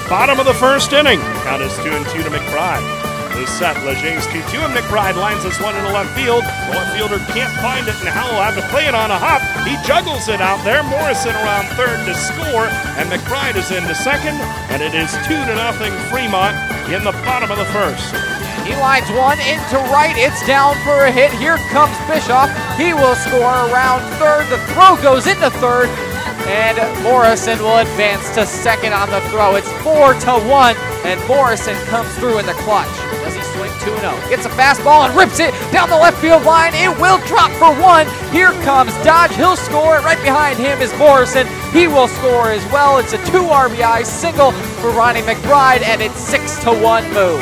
bottom 0.09 0.39
of 0.39 0.45
the 0.45 0.53
first 0.53 0.93
inning. 0.93 1.19
Count 1.43 1.61
is 1.61 1.75
two 1.77 1.91
and 1.91 2.05
two 2.07 2.23
to 2.23 2.29
McBride 2.29 3.02
is 3.37 3.49
set. 3.49 3.73
2 3.75 3.81
2, 3.83 4.61
and 4.61 4.73
McBride 4.73 5.15
lines 5.15 5.43
this 5.43 5.59
one 5.59 5.75
into 5.75 5.89
left 5.89 6.13
field. 6.15 6.43
The 6.43 6.73
left 6.75 6.95
fielder 6.95 7.19
can't 7.33 7.51
find 7.61 7.87
it, 7.87 7.95
and 7.99 8.09
Howell 8.09 8.41
have 8.41 8.55
to 8.55 8.65
play 8.69 8.85
it 8.85 8.95
on 8.95 9.11
a 9.11 9.17
hop. 9.17 9.41
He 9.65 9.75
juggles 9.87 10.27
it 10.29 10.41
out 10.41 10.63
there. 10.63 10.83
Morrison 10.83 11.35
around 11.35 11.67
third 11.73 12.05
to 12.05 12.13
score, 12.13 12.67
and 12.99 13.09
McBride 13.09 13.55
is 13.55 13.71
into 13.71 13.95
second, 13.95 14.35
and 14.69 14.81
it 14.81 14.93
is 14.93 15.11
2 15.25 15.33
to 15.33 15.55
nothing 15.55 15.93
Fremont 16.09 16.55
in 16.91 17.03
the 17.03 17.15
bottom 17.23 17.49
of 17.49 17.57
the 17.57 17.69
first. 17.71 18.13
He 18.63 18.75
lines 18.79 19.09
one 19.11 19.39
into 19.43 19.75
right. 19.91 20.15
It's 20.15 20.39
down 20.47 20.75
for 20.87 21.05
a 21.05 21.11
hit. 21.11 21.31
Here 21.35 21.57
comes 21.75 21.97
Bischoff. 22.07 22.47
He 22.79 22.93
will 22.93 23.15
score 23.15 23.67
around 23.67 24.07
third. 24.15 24.47
The 24.47 24.59
throw 24.71 24.95
goes 25.03 25.27
into 25.27 25.49
third, 25.59 25.89
and 26.47 26.79
Morrison 27.03 27.59
will 27.59 27.79
advance 27.79 28.33
to 28.35 28.45
second 28.45 28.93
on 28.93 29.09
the 29.09 29.19
throw. 29.29 29.55
It's 29.55 29.71
4 29.83 30.13
to 30.13 30.39
1, 30.47 30.75
and 31.03 31.19
Morrison 31.27 31.75
comes 31.87 32.07
through 32.15 32.39
in 32.39 32.45
the 32.45 32.55
clutch. 32.63 32.87
2 33.53 33.97
0. 33.99 34.13
Gets 34.29 34.45
a 34.45 34.49
fastball 34.49 35.05
and 35.05 35.15
rips 35.17 35.39
it 35.39 35.53
down 35.71 35.89
the 35.89 35.97
left 35.97 36.17
field 36.17 36.43
line. 36.43 36.73
It 36.73 36.89
will 36.99 37.19
drop 37.27 37.51
for 37.61 37.69
one. 37.81 38.07
Here 38.31 38.51
comes 38.63 38.93
Dodge. 39.03 39.35
He'll 39.35 39.55
score. 39.55 39.99
Right 40.01 40.21
behind 40.23 40.57
him 40.57 40.81
is 40.81 40.93
Morrison. 40.97 41.47
He 41.71 41.87
will 41.87 42.07
score 42.07 42.49
as 42.49 42.63
well. 42.71 42.97
It's 42.97 43.13
a 43.13 43.21
two 43.25 43.45
RBI 43.45 44.05
single 44.05 44.51
for 44.81 44.89
Ronnie 44.91 45.21
McBride, 45.21 45.83
and 45.83 46.01
it's 46.01 46.19
6 46.19 46.63
to 46.63 46.71
1 46.71 47.03
Moo. 47.13 47.37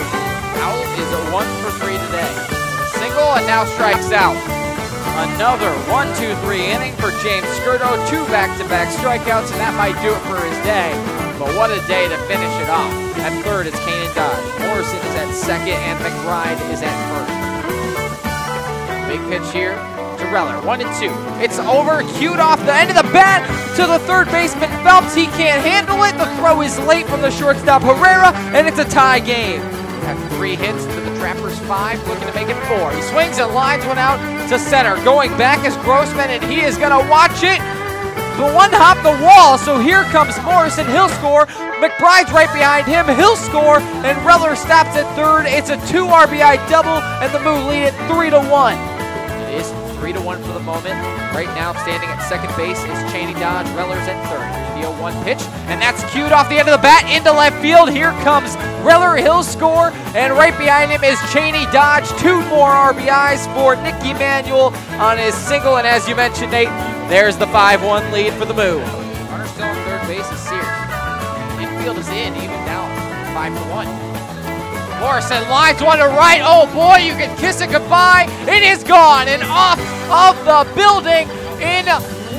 Howell 0.60 0.84
is 1.00 1.12
a 1.12 1.32
1 1.32 1.46
for 1.64 1.72
3 1.80 1.94
today. 1.94 2.34
Single 3.00 3.32
and 3.40 3.48
now 3.48 3.66
strikes 3.66 4.12
out. 4.12 4.36
Another 5.36 5.72
1 5.92 6.08
2 6.18 6.36
3 6.36 6.66
inning 6.66 6.94
for 6.96 7.12
James 7.24 7.48
Skirdo. 7.60 7.94
Two 8.10 8.26
back 8.28 8.58
to 8.58 8.68
back 8.68 8.90
strikeouts, 8.90 9.52
and 9.52 9.60
that 9.60 9.74
might 9.76 10.00
do 10.02 10.14
it 10.14 10.22
for 10.28 10.40
his 10.44 10.58
day. 10.64 11.21
But 11.42 11.58
what 11.58 11.72
a 11.72 11.82
day 11.88 12.06
to 12.08 12.18
finish 12.30 12.54
it 12.62 12.70
off. 12.70 12.94
At 13.18 13.34
third 13.42 13.66
is 13.66 13.74
Kanan 13.74 14.14
Dodge. 14.14 14.46
Morrison 14.62 15.02
is 15.10 15.16
at 15.18 15.34
second, 15.34 15.74
and 15.74 15.98
McBride 15.98 16.62
is 16.70 16.86
at 16.86 16.94
first. 17.10 17.34
Big 19.10 19.18
pitch 19.26 19.52
here 19.52 19.74
to 19.74 20.26
Reller. 20.30 20.64
One 20.64 20.82
and 20.82 20.94
two. 21.02 21.10
It's 21.42 21.58
over. 21.58 22.04
Cued 22.20 22.40
off 22.40 22.64
the 22.64 22.76
end 22.76 22.92
of 22.92 22.96
the 22.96 23.10
bat 23.10 23.42
to 23.76 23.88
the 23.90 23.98
third 24.06 24.30
baseman 24.30 24.70
Phelps. 24.86 25.16
He 25.16 25.26
can't 25.34 25.66
handle 25.66 26.04
it. 26.04 26.14
The 26.14 26.30
throw 26.38 26.62
is 26.62 26.78
late 26.86 27.08
from 27.08 27.22
the 27.22 27.32
shortstop 27.32 27.82
Herrera, 27.82 28.38
and 28.54 28.68
it's 28.68 28.78
a 28.78 28.86
tie 28.86 29.20
game. 29.20 29.62
After 30.06 30.36
three 30.36 30.56
hits 30.56 30.86
to 30.86 31.02
the 31.02 31.10
Trappers 31.18 31.58
five, 31.66 31.98
looking 32.08 32.28
to 32.28 32.34
make 32.36 32.50
it 32.50 32.62
four. 32.70 32.92
He 32.94 33.02
swings 33.10 33.40
and 33.40 33.52
lines 33.56 33.84
one 33.88 33.98
out 33.98 34.22
to 34.50 34.60
center. 34.60 34.94
Going 35.04 35.36
back 35.42 35.66
is 35.66 35.76
Grossman, 35.78 36.30
and 36.30 36.44
he 36.44 36.62
is 36.62 36.78
going 36.78 36.94
to 36.94 37.10
watch 37.10 37.42
it. 37.42 37.81
The 38.38 38.52
one 38.54 38.72
hop 38.72 38.98
the 39.04 39.18
wall, 39.24 39.58
so 39.58 39.80
here 39.80 40.04
comes 40.06 40.40
Morrison. 40.44 40.88
He'll 40.88 41.10
score. 41.10 41.46
McBride's 41.82 42.32
right 42.32 42.52
behind 42.54 42.88
him. 42.88 43.06
He'll 43.16 43.36
score, 43.36 43.80
and 43.80 44.18
Reller 44.26 44.56
stops 44.56 44.96
at 44.96 45.08
third. 45.16 45.46
It's 45.48 45.70
a 45.70 45.78
two 45.92 46.06
RBI 46.06 46.58
double, 46.70 47.02
and 47.22 47.34
the 47.34 47.40
Moo 47.40 47.68
lead 47.70 47.92
it 47.92 47.96
three 48.08 48.30
to 48.30 48.40
one. 48.50 48.78
It 49.50 49.62
is 49.62 49.72
Three 50.02 50.14
to 50.14 50.22
one 50.22 50.42
for 50.42 50.54
the 50.54 50.60
moment. 50.62 50.98
Right 51.30 51.46
now, 51.54 51.74
standing 51.74 52.10
at 52.10 52.28
second 52.28 52.50
base 52.58 52.82
is 52.90 53.12
Cheney 53.14 53.36
Dodge. 53.36 53.68
Reller's 53.78 54.08
at 54.10 54.18
third. 54.34 54.50
Here's 54.74 54.90
the 54.90 54.98
0-1 54.98 55.14
pitch, 55.24 55.42
and 55.70 55.80
that's 55.80 56.02
cued 56.12 56.32
off 56.32 56.50
the 56.50 56.58
end 56.58 56.68
of 56.68 56.74
the 56.74 56.82
bat 56.82 57.06
into 57.06 57.32
left 57.32 57.62
field. 57.62 57.88
Here 57.88 58.10
comes 58.26 58.56
Reller. 58.82 59.22
He'll 59.22 59.44
score, 59.44 59.94
and 60.18 60.34
right 60.34 60.58
behind 60.58 60.90
him 60.90 61.04
is 61.04 61.22
Cheney 61.32 61.70
Dodge. 61.70 62.10
Two 62.18 62.42
more 62.50 62.74
RBIs 62.74 63.46
for 63.54 63.76
Nicky 63.78 64.18
Emanuel 64.18 64.74
on 64.98 65.20
his 65.20 65.36
single, 65.36 65.78
and 65.78 65.86
as 65.86 66.10
you 66.10 66.16
mentioned, 66.16 66.50
Nate, 66.50 66.74
there's 67.12 67.36
the 67.36 67.46
5-1 67.48 68.10
lead 68.14 68.32
for 68.36 68.46
the 68.46 68.54
Moo. 68.54 68.80
Runner 68.80 69.46
still 69.46 69.66
on 69.66 69.76
third 69.84 70.08
base 70.08 70.32
is 70.32 70.40
Sears. 70.40 70.66
Infield 71.60 71.98
is 71.98 72.08
in, 72.08 72.34
even 72.38 72.64
now, 72.64 72.88
five 73.34 73.54
to 73.54 73.70
one. 73.70 73.86
Morrison 75.02 75.44
lines 75.50 75.82
one 75.82 75.98
to 75.98 76.06
right. 76.06 76.40
Oh 76.42 76.72
boy, 76.74 77.04
you 77.04 77.12
can 77.12 77.36
kiss 77.38 77.60
it 77.60 77.70
goodbye. 77.70 78.28
It 78.48 78.64
is 78.64 78.86
gone 78.86 79.28
and 79.28 79.44
off 79.44 79.78
of 80.10 80.38
the 80.46 80.74
building 80.74 81.28
in 81.60 81.86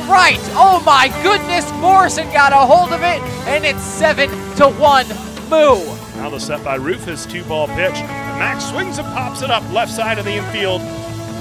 right. 0.09 0.41
Oh 0.57 0.83
my 0.87 1.09
goodness, 1.23 1.71
Morrison 1.73 2.27
got 2.33 2.55
a 2.55 2.57
hold 2.57 2.95
of 2.95 3.03
it, 3.03 3.21
and 3.47 3.67
it's 3.67 3.83
seven 3.83 4.31
to 4.57 4.71
one. 4.71 5.07
Moo. 5.51 5.85
Now 6.17 6.31
the 6.31 6.41
set 6.41 6.65
by 6.65 6.77
Rufus, 6.77 7.27
two 7.27 7.45
ball 7.45 7.67
pitch. 7.67 8.01
Max 8.41 8.65
swings 8.71 8.97
and 8.97 9.07
pops 9.09 9.43
it 9.43 9.51
up 9.51 9.71
left 9.71 9.93
side 9.93 10.19
of 10.19 10.25
the 10.25 10.33
infield. 10.33 10.81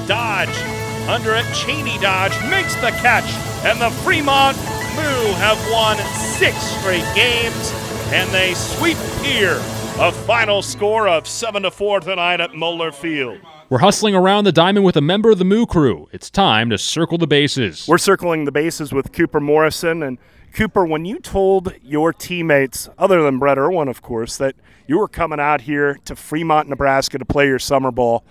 Dodge 0.06 0.81
under 1.10 1.36
it. 1.36 1.46
Cheney 1.53 1.98
Dodge 2.00 2.34
makes 2.50 2.75
the 2.75 2.91
catch, 3.01 3.29
and 3.65 3.79
the 3.79 3.89
Fremont 4.01 4.58
Moo 4.96 5.34
have 5.36 5.58
won 5.72 5.98
six 6.38 6.58
straight 6.58 7.05
games, 7.15 7.72
and 8.12 8.29
they 8.31 8.53
sweep 8.53 8.98
here. 9.24 9.62
A 10.00 10.12
final 10.12 10.62
score 10.62 11.08
of 11.08 11.27
7 11.27 11.63
to 11.63 11.72
4 11.72 12.00
tonight 12.00 12.41
at 12.41 12.55
Moeller 12.55 12.91
Field. 12.91 13.39
We're 13.70 13.79
hustling 13.79 14.15
around 14.15 14.43
the 14.43 14.51
diamond 14.51 14.86
with 14.86 14.98
a 14.98 15.01
member 15.01 15.31
of 15.31 15.38
the 15.38 15.46
Moo 15.46 15.65
crew. 15.65 16.10
It's 16.12 16.29
time 16.29 16.70
to 16.72 16.77
circle 16.77 17.17
the 17.17 17.27
bases. 17.27 17.88
We're 17.88 17.98
circling 17.98 18.46
the 18.46 18.51
bases 18.51 18.91
with 18.91 19.13
Cooper 19.13 19.39
Morrison. 19.39 20.03
And 20.03 20.17
Cooper, 20.53 20.86
when 20.86 21.05
you 21.05 21.20
told 21.20 21.74
your 21.84 22.12
teammates, 22.12 22.89
other 22.98 23.22
than 23.24 23.39
Brett 23.39 23.58
Irwin, 23.58 23.88
of 23.88 24.01
course, 24.01 24.38
that 24.38 24.55
you 24.88 24.98
were 24.98 25.08
coming 25.08 25.39
out 25.39 25.62
here 25.62 26.00
to 26.05 26.15
Fremont, 26.15 26.67
Nebraska 26.67 27.17
to 27.17 27.24
play 27.24 27.48
your 27.48 27.60
summer 27.60 27.91
ball, 27.91 28.25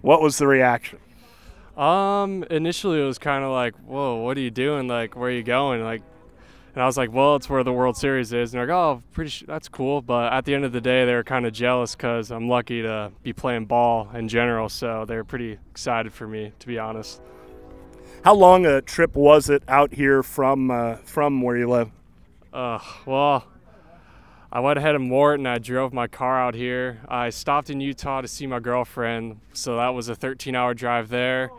what 0.00 0.22
was 0.22 0.38
the 0.38 0.46
reaction? 0.46 0.98
Um, 1.78 2.44
initially 2.50 3.00
it 3.00 3.04
was 3.04 3.18
kind 3.18 3.44
of 3.44 3.52
like, 3.52 3.76
"Whoa, 3.76 4.16
what 4.16 4.36
are 4.36 4.40
you 4.40 4.50
doing? 4.50 4.88
Like, 4.88 5.14
where 5.14 5.30
are 5.30 5.32
you 5.32 5.44
going?" 5.44 5.82
Like, 5.84 6.02
and 6.74 6.82
I 6.82 6.86
was 6.86 6.96
like, 6.96 7.12
"Well, 7.12 7.36
it's 7.36 7.48
where 7.48 7.62
the 7.62 7.72
World 7.72 7.96
Series 7.96 8.32
is." 8.32 8.52
And 8.52 8.58
they're 8.58 8.66
like, 8.66 8.74
"Oh, 8.74 9.02
pretty, 9.12 9.30
sh- 9.30 9.44
that's 9.46 9.68
cool." 9.68 10.02
But 10.02 10.32
at 10.32 10.44
the 10.44 10.54
end 10.54 10.64
of 10.64 10.72
the 10.72 10.80
day, 10.80 11.04
they 11.04 11.14
were 11.14 11.22
kind 11.22 11.46
of 11.46 11.52
jealous 11.52 11.94
because 11.94 12.32
I'm 12.32 12.48
lucky 12.48 12.82
to 12.82 13.12
be 13.22 13.32
playing 13.32 13.66
ball 13.66 14.10
in 14.12 14.26
general. 14.26 14.68
So 14.68 15.04
they 15.04 15.14
were 15.14 15.24
pretty 15.24 15.58
excited 15.70 16.12
for 16.12 16.26
me, 16.26 16.52
to 16.58 16.66
be 16.66 16.80
honest. 16.80 17.20
How 18.24 18.34
long 18.34 18.66
a 18.66 18.82
trip 18.82 19.14
was 19.14 19.48
it 19.48 19.62
out 19.68 19.94
here 19.94 20.24
from 20.24 20.72
uh, 20.72 20.96
from 20.96 21.42
where 21.42 21.56
you 21.56 21.70
live? 21.70 21.92
Uh, 22.52 22.80
well, 23.06 23.44
I 24.50 24.58
went 24.58 24.78
ahead 24.78 24.96
and 24.96 25.10
wore 25.12 25.34
and 25.34 25.46
I 25.46 25.58
drove 25.58 25.92
my 25.92 26.08
car 26.08 26.40
out 26.40 26.54
here. 26.54 27.02
I 27.06 27.30
stopped 27.30 27.70
in 27.70 27.80
Utah 27.80 28.22
to 28.22 28.26
see 28.26 28.48
my 28.48 28.58
girlfriend, 28.58 29.40
so 29.52 29.76
that 29.76 29.90
was 29.90 30.08
a 30.08 30.16
13 30.16 30.56
hour 30.56 30.74
drive 30.74 31.08
there. 31.08 31.50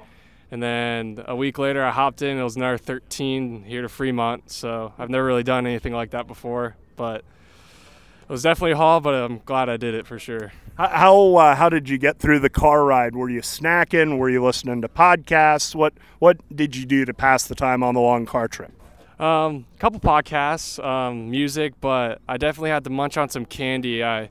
And 0.51 0.63
then 0.63 1.23
a 1.27 1.35
week 1.35 1.59
later, 1.59 1.83
I 1.83 1.91
hopped 1.91 2.21
in. 2.21 2.37
It 2.37 2.43
was 2.43 2.55
another 2.55 2.77
13 2.77 3.63
here 3.63 3.81
to 3.83 3.89
Fremont. 3.89 4.49
So 4.51 4.93
I've 4.97 5.09
never 5.09 5.25
really 5.25 5.43
done 5.43 5.67
anything 5.67 5.93
like 5.93 6.11
that 6.11 6.27
before, 6.27 6.75
but 6.95 7.17
it 7.17 8.29
was 8.29 8.43
definitely 8.43 8.71
a 8.71 8.77
haul. 8.77 8.99
But 8.99 9.13
I'm 9.13 9.41
glad 9.45 9.69
I 9.69 9.77
did 9.77 9.93
it 9.93 10.07
for 10.07 10.17
sure. 10.17 10.51
How 10.77 10.87
how, 10.87 11.35
uh, 11.35 11.55
how 11.55 11.69
did 11.69 11.87
you 11.89 11.97
get 11.97 12.19
through 12.19 12.39
the 12.39 12.49
car 12.49 12.83
ride? 12.83 13.15
Were 13.15 13.29
you 13.29 13.41
snacking? 13.41 14.17
Were 14.17 14.29
you 14.29 14.43
listening 14.43 14.81
to 14.81 14.87
podcasts? 14.87 15.75
What 15.75 15.93
what 16.17 16.37
did 16.55 16.75
you 16.75 16.85
do 16.85 17.05
to 17.05 17.13
pass 17.13 17.47
the 17.47 17.55
time 17.55 17.83
on 17.83 17.93
the 17.93 18.01
long 18.01 18.25
car 18.25 18.47
trip? 18.47 18.71
Um, 19.19 19.65
a 19.75 19.79
couple 19.79 19.99
podcasts, 19.99 20.81
um, 20.83 21.29
music, 21.29 21.73
but 21.81 22.21
I 22.27 22.37
definitely 22.37 22.69
had 22.69 22.85
to 22.85 22.89
munch 22.89 23.17
on 23.17 23.27
some 23.27 23.45
candy. 23.45 24.01
I 24.01 24.29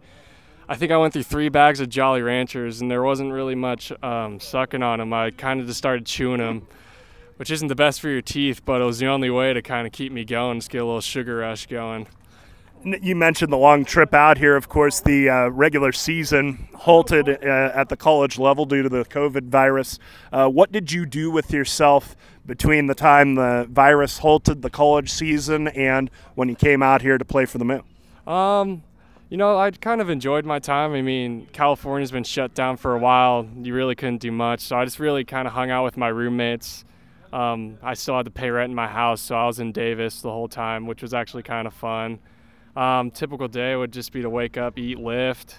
I 0.70 0.76
think 0.76 0.92
I 0.92 0.98
went 0.98 1.14
through 1.14 1.22
three 1.22 1.48
bags 1.48 1.80
of 1.80 1.88
Jolly 1.88 2.20
Ranchers, 2.20 2.82
and 2.82 2.90
there 2.90 3.02
wasn't 3.02 3.32
really 3.32 3.54
much 3.54 3.90
um, 4.02 4.38
sucking 4.38 4.82
on 4.82 4.98
them. 4.98 5.14
I 5.14 5.30
kind 5.30 5.60
of 5.60 5.66
just 5.66 5.78
started 5.78 6.04
chewing 6.04 6.38
them, 6.38 6.66
which 7.36 7.50
isn't 7.50 7.68
the 7.68 7.74
best 7.74 8.02
for 8.02 8.10
your 8.10 8.20
teeth, 8.20 8.62
but 8.66 8.82
it 8.82 8.84
was 8.84 8.98
the 8.98 9.06
only 9.06 9.30
way 9.30 9.54
to 9.54 9.62
kind 9.62 9.86
of 9.86 9.94
keep 9.94 10.12
me 10.12 10.26
going, 10.26 10.58
just 10.58 10.70
get 10.70 10.82
a 10.82 10.84
little 10.84 11.00
sugar 11.00 11.38
rush 11.38 11.66
going. 11.66 12.06
You 12.84 13.16
mentioned 13.16 13.50
the 13.50 13.56
long 13.56 13.86
trip 13.86 14.12
out 14.12 14.36
here. 14.36 14.56
Of 14.56 14.68
course, 14.68 15.00
the 15.00 15.30
uh, 15.30 15.48
regular 15.48 15.90
season 15.90 16.68
halted 16.74 17.28
uh, 17.28 17.72
at 17.74 17.88
the 17.88 17.96
college 17.96 18.38
level 18.38 18.66
due 18.66 18.82
to 18.82 18.88
the 18.90 19.04
COVID 19.06 19.48
virus. 19.48 19.98
Uh, 20.30 20.48
what 20.48 20.70
did 20.70 20.92
you 20.92 21.06
do 21.06 21.30
with 21.30 21.50
yourself 21.50 22.14
between 22.46 22.86
the 22.86 22.94
time 22.94 23.34
the 23.34 23.66
virus 23.70 24.18
halted 24.18 24.62
the 24.62 24.70
college 24.70 25.10
season 25.10 25.68
and 25.68 26.10
when 26.34 26.48
you 26.48 26.54
came 26.54 26.82
out 26.82 27.02
here 27.02 27.18
to 27.18 27.24
play 27.24 27.46
for 27.46 27.58
the 27.58 27.64
Moo? 27.64 27.80
Um, 28.32 28.82
you 29.30 29.36
know, 29.36 29.58
I 29.58 29.70
kind 29.70 30.00
of 30.00 30.08
enjoyed 30.08 30.46
my 30.46 30.58
time. 30.58 30.94
I 30.94 31.02
mean, 31.02 31.48
California's 31.52 32.10
been 32.10 32.24
shut 32.24 32.54
down 32.54 32.76
for 32.78 32.94
a 32.94 32.98
while. 32.98 33.46
You 33.62 33.74
really 33.74 33.94
couldn't 33.94 34.18
do 34.18 34.32
much, 34.32 34.60
so 34.60 34.76
I 34.76 34.84
just 34.84 34.98
really 34.98 35.24
kind 35.24 35.46
of 35.46 35.52
hung 35.54 35.70
out 35.70 35.84
with 35.84 35.96
my 35.96 36.08
roommates. 36.08 36.84
Um, 37.30 37.78
I 37.82 37.92
still 37.92 38.16
had 38.16 38.24
to 38.24 38.30
pay 38.30 38.48
rent 38.48 38.70
in 38.70 38.74
my 38.74 38.88
house, 38.88 39.20
so 39.20 39.36
I 39.36 39.46
was 39.46 39.60
in 39.60 39.72
Davis 39.72 40.22
the 40.22 40.30
whole 40.30 40.48
time, 40.48 40.86
which 40.86 41.02
was 41.02 41.12
actually 41.12 41.42
kind 41.42 41.66
of 41.66 41.74
fun. 41.74 42.20
Um, 42.74 43.10
typical 43.10 43.48
day 43.48 43.76
would 43.76 43.92
just 43.92 44.12
be 44.12 44.22
to 44.22 44.30
wake 44.30 44.56
up, 44.56 44.78
eat, 44.78 44.98
lift. 44.98 45.56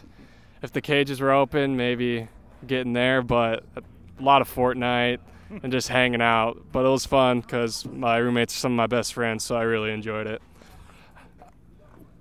If 0.63 0.71
the 0.71 0.81
cages 0.81 1.21
were 1.21 1.31
open, 1.31 1.77
maybe 1.77 2.27
getting 2.65 2.93
there, 2.93 3.21
but 3.21 3.63
a 3.75 3.83
lot 4.23 4.41
of 4.41 4.53
Fortnite 4.53 5.19
and 5.61 5.71
just 5.71 5.89
hanging 5.89 6.21
out. 6.21 6.59
But 6.71 6.85
it 6.85 6.89
was 6.89 7.05
fun 7.05 7.41
because 7.41 7.85
my 7.85 8.17
roommates 8.17 8.55
are 8.55 8.59
some 8.59 8.71
of 8.71 8.77
my 8.77 8.87
best 8.87 9.13
friends, 9.13 9.43
so 9.43 9.55
I 9.55 9.61
really 9.61 9.91
enjoyed 9.91 10.25
it. 10.25 10.41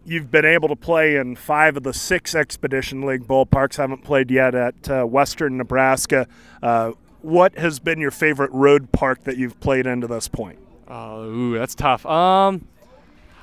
You've 0.08 0.30
been 0.30 0.46
able 0.46 0.68
to 0.68 0.76
play 0.76 1.16
in 1.16 1.36
five 1.36 1.76
of 1.76 1.82
the 1.82 1.92
six 1.92 2.34
Expedition 2.34 3.02
League 3.02 3.28
ballparks. 3.28 3.76
Haven't 3.76 4.04
played 4.04 4.30
yet 4.30 4.54
at 4.54 4.88
uh, 4.88 5.04
Western 5.04 5.58
Nebraska. 5.58 6.26
Uh, 6.62 6.92
what 7.20 7.58
has 7.58 7.78
been 7.78 8.00
your 8.00 8.10
favorite 8.10 8.50
road 8.52 8.90
park 8.90 9.24
that 9.24 9.36
you've 9.36 9.60
played 9.60 9.86
into 9.86 10.06
this 10.06 10.26
point? 10.26 10.60
Oh, 10.88 11.24
ooh, 11.24 11.58
that's 11.58 11.74
tough. 11.74 12.06
Um, 12.06 12.66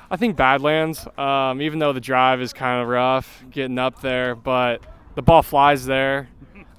I 0.10 0.18
think 0.18 0.38
Badlands. 0.38 1.08
Um, 1.20 1.62
even 1.62 1.78
though 1.78 1.94
the 1.94 2.00
drive 2.00 2.42
is 2.42 2.52
kind 2.52 2.82
of 2.82 2.88
rough 2.88 3.44
getting 3.52 3.78
up 3.78 4.02
there, 4.02 4.34
but 4.34 4.82
the 5.14 5.22
ball 5.22 5.44
flies 5.44 5.86
there. 5.86 6.30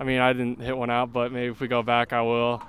I 0.00 0.04
mean, 0.04 0.18
I 0.18 0.32
didn't 0.32 0.60
hit 0.60 0.76
one 0.76 0.90
out, 0.90 1.12
but 1.12 1.30
maybe 1.30 1.52
if 1.52 1.60
we 1.60 1.68
go 1.68 1.84
back, 1.84 2.12
I 2.12 2.22
will. 2.22 2.60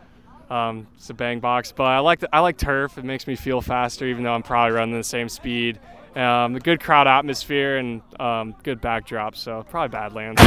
Um, 0.52 0.86
it's 0.96 1.10
a 1.10 1.16
bandbox, 1.16 1.72
but 1.72 1.86
I 1.86 1.98
like 1.98 2.20
the, 2.20 2.30
I 2.32 2.42
like 2.42 2.58
turf. 2.58 3.00
It 3.00 3.06
makes 3.06 3.26
me 3.26 3.36
feel 3.36 3.60
faster, 3.60 4.06
even 4.06 4.24
though 4.24 4.36
I'm 4.36 4.44
probably 4.44 4.76
running 4.76 4.96
the 4.96 5.04
same 5.04 5.30
speed. 5.30 5.80
Um, 6.18 6.54
the 6.54 6.60
good 6.60 6.80
crowd 6.80 7.06
atmosphere 7.06 7.78
and 7.78 8.02
um, 8.20 8.56
good 8.64 8.82
backdrop, 8.82 9.36
so 9.36 9.64
probably 9.70 9.90
Badlands. 9.90 10.42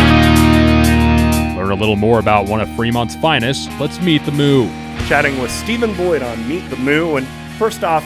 Learn 1.57 1.71
a 1.71 1.77
little 1.77 1.95
more 1.95 2.19
about 2.19 2.49
one 2.49 2.61
of 2.61 2.69
Fremont's 2.75 3.15
finest. 3.15 3.71
Let's 3.79 4.00
meet 4.00 4.25
the 4.25 4.33
Moo. 4.33 4.67
Chatting 5.07 5.39
with 5.39 5.53
Stephen 5.53 5.95
Boyd 5.97 6.23
on 6.23 6.49
Meet 6.49 6.69
the 6.71 6.77
Moo. 6.77 7.15
And 7.15 7.27
first 7.57 7.85
off, 7.85 8.05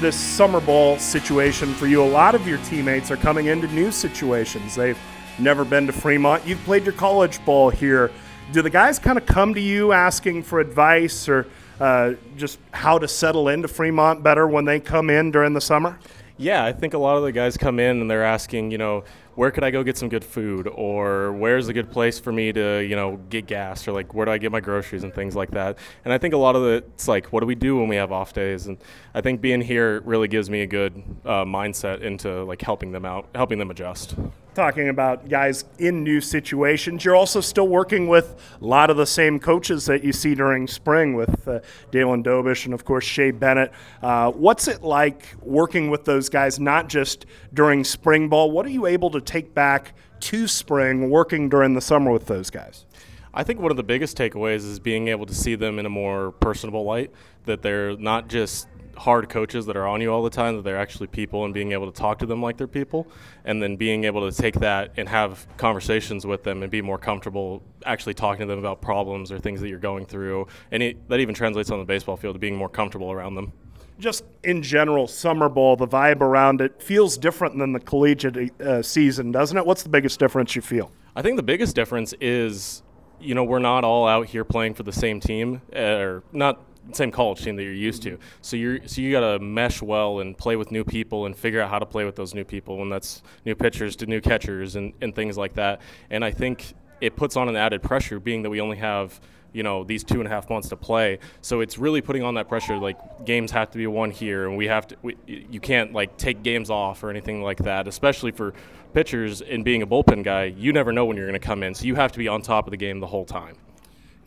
this 0.00 0.16
summer 0.16 0.60
ball 0.60 0.98
situation 0.98 1.72
for 1.74 1.86
you, 1.86 2.02
a 2.02 2.04
lot 2.04 2.34
of 2.34 2.48
your 2.48 2.58
teammates 2.64 3.12
are 3.12 3.16
coming 3.16 3.46
into 3.46 3.68
new 3.68 3.92
situations. 3.92 4.74
They've 4.74 4.98
never 5.38 5.64
been 5.64 5.86
to 5.86 5.92
Fremont. 5.92 6.44
You've 6.44 6.64
played 6.64 6.82
your 6.82 6.94
college 6.94 7.44
ball 7.44 7.70
here. 7.70 8.10
Do 8.50 8.60
the 8.60 8.70
guys 8.70 8.98
kind 8.98 9.18
of 9.18 9.24
come 9.24 9.54
to 9.54 9.60
you 9.60 9.92
asking 9.92 10.42
for 10.42 10.58
advice 10.58 11.28
or 11.28 11.46
uh, 11.78 12.14
just 12.36 12.58
how 12.72 12.98
to 12.98 13.06
settle 13.06 13.48
into 13.48 13.68
Fremont 13.68 14.24
better 14.24 14.48
when 14.48 14.64
they 14.64 14.80
come 14.80 15.10
in 15.10 15.30
during 15.30 15.52
the 15.52 15.60
summer? 15.60 15.96
Yeah, 16.36 16.64
I 16.64 16.72
think 16.72 16.94
a 16.94 16.98
lot 16.98 17.16
of 17.16 17.22
the 17.22 17.32
guys 17.32 17.56
come 17.56 17.78
in 17.78 18.00
and 18.00 18.10
they're 18.10 18.24
asking, 18.24 18.70
you 18.72 18.78
know, 18.78 19.04
where 19.34 19.50
could 19.50 19.64
I 19.64 19.70
go 19.70 19.82
get 19.82 19.96
some 19.96 20.08
good 20.08 20.24
food, 20.24 20.68
or 20.68 21.32
where's 21.32 21.68
a 21.68 21.72
good 21.72 21.90
place 21.90 22.18
for 22.18 22.32
me 22.32 22.52
to, 22.52 22.78
you 22.78 22.96
know, 22.96 23.18
get 23.30 23.46
gas, 23.46 23.86
or 23.88 23.92
like 23.92 24.14
where 24.14 24.26
do 24.26 24.32
I 24.32 24.38
get 24.38 24.52
my 24.52 24.60
groceries 24.60 25.04
and 25.04 25.14
things 25.14 25.34
like 25.34 25.50
that. 25.52 25.78
And 26.04 26.12
I 26.12 26.18
think 26.18 26.34
a 26.34 26.38
lot 26.38 26.56
of 26.56 26.64
it, 26.64 26.88
it's 26.94 27.08
like, 27.08 27.32
what 27.32 27.40
do 27.40 27.46
we 27.46 27.54
do 27.54 27.78
when 27.78 27.88
we 27.88 27.96
have 27.96 28.12
off 28.12 28.32
days? 28.32 28.66
And 28.66 28.78
I 29.14 29.20
think 29.20 29.40
being 29.40 29.60
here 29.60 30.00
really 30.00 30.28
gives 30.28 30.50
me 30.50 30.62
a 30.62 30.66
good 30.66 31.02
uh, 31.24 31.44
mindset 31.44 32.00
into 32.00 32.44
like 32.44 32.62
helping 32.62 32.92
them 32.92 33.04
out, 33.04 33.28
helping 33.34 33.58
them 33.58 33.70
adjust. 33.70 34.14
talking 34.54 34.88
about 34.88 35.28
guys 35.28 35.64
in 35.78 36.02
new 36.04 36.20
situations. 36.20 37.04
You're 37.04 37.16
also 37.16 37.40
still 37.40 37.68
working 37.68 38.08
with 38.08 38.36
a 38.60 38.64
lot 38.64 38.90
of 38.90 38.96
the 38.96 39.06
same 39.06 39.38
coaches 39.38 39.86
that 39.86 40.04
you 40.04 40.12
see 40.12 40.34
during 40.34 40.66
spring 40.66 41.14
with 41.14 41.46
uh, 41.46 41.60
Dalen 41.90 42.22
Dobish 42.22 42.64
and, 42.64 42.74
of 42.74 42.84
course, 42.84 43.04
Shea 43.04 43.30
Bennett. 43.32 43.72
Uh, 44.02 44.30
what's 44.30 44.68
it 44.68 44.82
like 44.82 45.34
working 45.40 45.90
with 45.90 46.04
those 46.04 46.28
guys, 46.28 46.58
not 46.58 46.88
just 46.88 47.26
during 47.52 47.84
spring 47.84 48.28
ball? 48.28 48.50
What 48.50 48.64
are 48.66 48.70
you 48.70 48.86
able 48.86 49.10
to 49.10 49.20
take 49.24 49.54
back 49.54 49.94
to 50.20 50.46
spring 50.48 51.10
working 51.10 51.48
during 51.48 51.74
the 51.74 51.80
summer 51.80 52.10
with 52.10 52.26
those 52.26 52.50
guys? 52.50 52.86
I 53.32 53.42
think 53.42 53.60
one 53.60 53.72
of 53.72 53.76
the 53.76 53.82
biggest 53.82 54.16
takeaways 54.16 54.58
is 54.58 54.78
being 54.78 55.08
able 55.08 55.26
to 55.26 55.34
see 55.34 55.56
them 55.56 55.78
in 55.78 55.86
a 55.86 55.90
more 55.90 56.30
personable 56.32 56.84
light, 56.84 57.10
that 57.46 57.62
they're 57.62 57.96
not 57.96 58.28
just 58.28 58.68
hard 58.96 59.28
coaches 59.28 59.66
that 59.66 59.76
are 59.76 59.88
on 59.88 60.00
you 60.00 60.08
all 60.08 60.22
the 60.22 60.30
time, 60.30 60.54
that 60.54 60.62
they're 60.62 60.78
actually 60.78 61.08
people 61.08 61.44
and 61.44 61.52
being 61.52 61.72
able 61.72 61.90
to 61.90 62.00
talk 62.00 62.20
to 62.20 62.26
them 62.26 62.40
like 62.40 62.56
they're 62.56 62.68
people, 62.68 63.08
and 63.44 63.60
then 63.60 63.74
being 63.74 64.04
able 64.04 64.30
to 64.30 64.36
take 64.36 64.54
that 64.60 64.92
and 64.96 65.08
have 65.08 65.48
conversations 65.56 66.24
with 66.24 66.44
them 66.44 66.62
and 66.62 66.70
be 66.70 66.80
more 66.80 66.96
comfortable 66.96 67.60
actually 67.84 68.14
talking 68.14 68.46
to 68.46 68.46
them 68.46 68.60
about 68.60 68.80
problems 68.80 69.32
or 69.32 69.38
things 69.40 69.60
that 69.60 69.68
you're 69.68 69.78
going 69.78 70.06
through. 70.06 70.46
And 70.70 70.82
it, 70.82 71.08
that 71.08 71.18
even 71.18 71.34
translates 71.34 71.70
on 71.70 71.80
the 71.80 71.84
baseball 71.84 72.16
field 72.16 72.36
to 72.36 72.38
being 72.38 72.56
more 72.56 72.68
comfortable 72.68 73.10
around 73.10 73.34
them. 73.34 73.52
Just 73.98 74.24
in 74.42 74.62
general, 74.62 75.06
summer 75.06 75.48
ball, 75.48 75.76
the 75.76 75.86
vibe 75.86 76.20
around 76.20 76.60
it 76.60 76.82
feels 76.82 77.16
different 77.16 77.58
than 77.58 77.72
the 77.72 77.80
collegiate 77.80 78.60
uh, 78.60 78.82
season, 78.82 79.30
doesn't 79.30 79.56
it? 79.56 79.64
What's 79.64 79.82
the 79.84 79.88
biggest 79.88 80.18
difference 80.18 80.56
you 80.56 80.62
feel? 80.62 80.90
I 81.14 81.22
think 81.22 81.36
the 81.36 81.44
biggest 81.44 81.76
difference 81.76 82.12
is, 82.20 82.82
you 83.20 83.34
know, 83.34 83.44
we're 83.44 83.60
not 83.60 83.84
all 83.84 84.08
out 84.08 84.26
here 84.26 84.44
playing 84.44 84.74
for 84.74 84.82
the 84.82 84.92
same 84.92 85.20
team, 85.20 85.62
uh, 85.74 85.78
or 85.78 86.22
not 86.32 86.60
the 86.88 86.94
same 86.94 87.10
college 87.10 87.42
team 87.42 87.56
that 87.56 87.62
you're 87.62 87.72
used 87.72 88.02
to. 88.02 88.18
So 88.40 88.56
you're 88.56 88.86
so 88.86 89.00
you 89.00 89.12
got 89.12 89.20
to 89.20 89.38
mesh 89.38 89.80
well 89.80 90.20
and 90.20 90.36
play 90.36 90.56
with 90.56 90.70
new 90.70 90.84
people 90.84 91.26
and 91.26 91.36
figure 91.36 91.60
out 91.60 91.70
how 91.70 91.78
to 91.78 91.86
play 91.86 92.04
with 92.04 92.16
those 92.16 92.34
new 92.34 92.44
people. 92.44 92.82
And 92.82 92.90
that's 92.90 93.22
new 93.44 93.54
pitchers 93.54 93.96
to 93.96 94.06
new 94.06 94.20
catchers 94.20 94.76
and, 94.76 94.92
and 95.00 95.14
things 95.14 95.38
like 95.38 95.54
that. 95.54 95.80
And 96.10 96.24
I 96.24 96.30
think 96.30 96.74
it 97.04 97.16
puts 97.16 97.36
on 97.36 97.48
an 97.48 97.56
added 97.56 97.82
pressure, 97.82 98.18
being 98.18 98.42
that 98.42 98.50
we 98.50 98.60
only 98.60 98.78
have 98.78 99.20
you 99.52 99.62
know 99.62 99.84
these 99.84 100.02
two 100.02 100.18
and 100.18 100.26
a 100.26 100.30
half 100.30 100.48
months 100.48 100.68
to 100.70 100.76
play. 100.76 101.18
So 101.42 101.60
it's 101.60 101.78
really 101.78 102.00
putting 102.00 102.22
on 102.22 102.34
that 102.34 102.48
pressure. 102.48 102.78
Like 102.78 103.24
games 103.24 103.50
have 103.52 103.70
to 103.72 103.78
be 103.78 103.86
won 103.86 104.10
here, 104.10 104.48
and 104.48 104.56
we 104.56 104.66
have 104.66 104.88
to. 104.88 104.96
We, 105.02 105.16
you 105.26 105.60
can't 105.60 105.92
like 105.92 106.16
take 106.16 106.42
games 106.42 106.70
off 106.70 107.04
or 107.04 107.10
anything 107.10 107.42
like 107.42 107.58
that. 107.58 107.86
Especially 107.86 108.32
for 108.32 108.54
pitchers 108.94 109.42
and 109.42 109.64
being 109.64 109.82
a 109.82 109.86
bullpen 109.86 110.24
guy, 110.24 110.44
you 110.44 110.72
never 110.72 110.92
know 110.92 111.04
when 111.04 111.16
you're 111.16 111.26
going 111.26 111.40
to 111.40 111.46
come 111.46 111.62
in. 111.62 111.74
So 111.74 111.84
you 111.84 111.94
have 111.94 112.12
to 112.12 112.18
be 112.18 112.28
on 112.28 112.42
top 112.42 112.66
of 112.66 112.70
the 112.70 112.76
game 112.76 113.00
the 113.00 113.06
whole 113.06 113.26
time. 113.26 113.56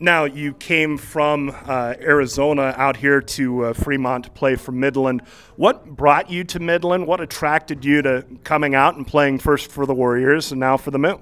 Now, 0.00 0.26
you 0.26 0.52
came 0.54 0.96
from 0.96 1.52
uh, 1.66 1.94
Arizona 2.00 2.72
out 2.76 2.96
here 2.96 3.20
to 3.20 3.64
uh, 3.64 3.72
Fremont 3.72 4.26
to 4.26 4.30
play 4.30 4.54
for 4.54 4.70
Midland. 4.70 5.22
What 5.56 5.96
brought 5.96 6.30
you 6.30 6.44
to 6.44 6.60
Midland? 6.60 7.08
What 7.08 7.20
attracted 7.20 7.84
you 7.84 8.02
to 8.02 8.24
coming 8.44 8.76
out 8.76 8.94
and 8.94 9.04
playing 9.04 9.40
first 9.40 9.72
for 9.72 9.86
the 9.86 9.94
Warriors 9.94 10.52
and 10.52 10.60
now 10.60 10.76
for 10.76 10.92
the 10.92 11.00
Moo? 11.00 11.16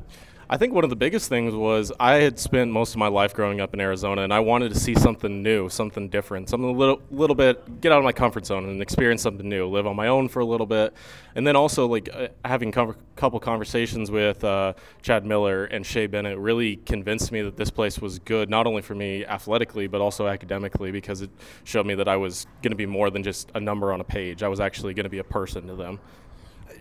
I 0.49 0.59
think 0.59 0.73
one 0.73 0.85
of 0.85 0.91
the 0.91 0.97
biggest 0.97 1.29
things 1.29 1.55
was 1.55 1.91
I 1.99 2.15
had 2.15 2.39
spent 2.39 2.71
most 2.71 2.93
of 2.93 2.99
my 2.99 3.09
life 3.09 3.35
growing 3.35 3.61
up 3.61 3.75
in 3.75 3.81
Arizona, 3.81 4.23
and 4.23 4.33
I 4.33 4.39
wanted 4.39 4.73
to 4.73 4.79
see 4.79 4.95
something 4.95 5.43
new, 5.43 5.69
something 5.69 6.09
different, 6.09 6.49
something 6.49 6.71
a 6.71 6.73
little, 6.73 7.03
little 7.11 7.35
bit, 7.35 7.81
get 7.81 7.91
out 7.91 7.99
of 7.99 8.05
my 8.05 8.13
comfort 8.13 8.47
zone 8.47 8.69
and 8.69 8.81
experience 8.81 9.23
something 9.23 9.49
new, 9.49 9.67
live 9.67 9.89
on 9.89 9.97
my 9.97 10.07
own 10.07 10.29
for 10.29 10.39
a 10.39 10.45
little 10.45 10.67
bit, 10.67 10.95
and 11.35 11.45
then 11.45 11.57
also 11.57 11.89
like 11.89 12.09
uh, 12.13 12.29
having 12.45 12.69
a 12.69 12.95
couple 13.17 13.41
conversations 13.41 14.09
with 14.09 14.45
uh, 14.45 14.73
Chad 15.03 15.27
Miller 15.27 15.65
and 15.65 15.85
Shea 15.85 16.07
Bennett 16.07 16.39
really 16.39 16.77
convinced 16.77 17.33
me 17.33 17.43
that 17.43 17.57
this 17.57 17.71
place 17.71 17.99
was 17.99 18.21
good, 18.21 18.49
not 18.49 18.69
only 18.69 18.83
for 18.83 18.95
me 18.95 19.27
athletically 19.27 19.89
but 19.89 20.01
also 20.01 20.29
academically, 20.29 20.93
because 20.93 21.23
it 21.23 21.31
showed 21.65 21.87
me 21.87 21.97
that 21.97 22.07
I 22.07 22.17
was 22.17 22.47
going 22.63 22.71
to 22.71 22.77
be 22.77 22.87
more 22.87 23.11
than 23.11 23.25
just 23.25 23.51
a 23.57 23.61
number 23.61 23.93
on 23.93 24.01
a 24.01 24.05
page. 24.05 24.45
I 24.45 24.49
was 24.49 24.61
actually 24.61 24.95
going 24.95 25.05
to 25.05 25.11
be 25.11 25.19
a 25.19 25.25
person 25.25 25.67
to 25.67 25.75
them. 25.75 25.99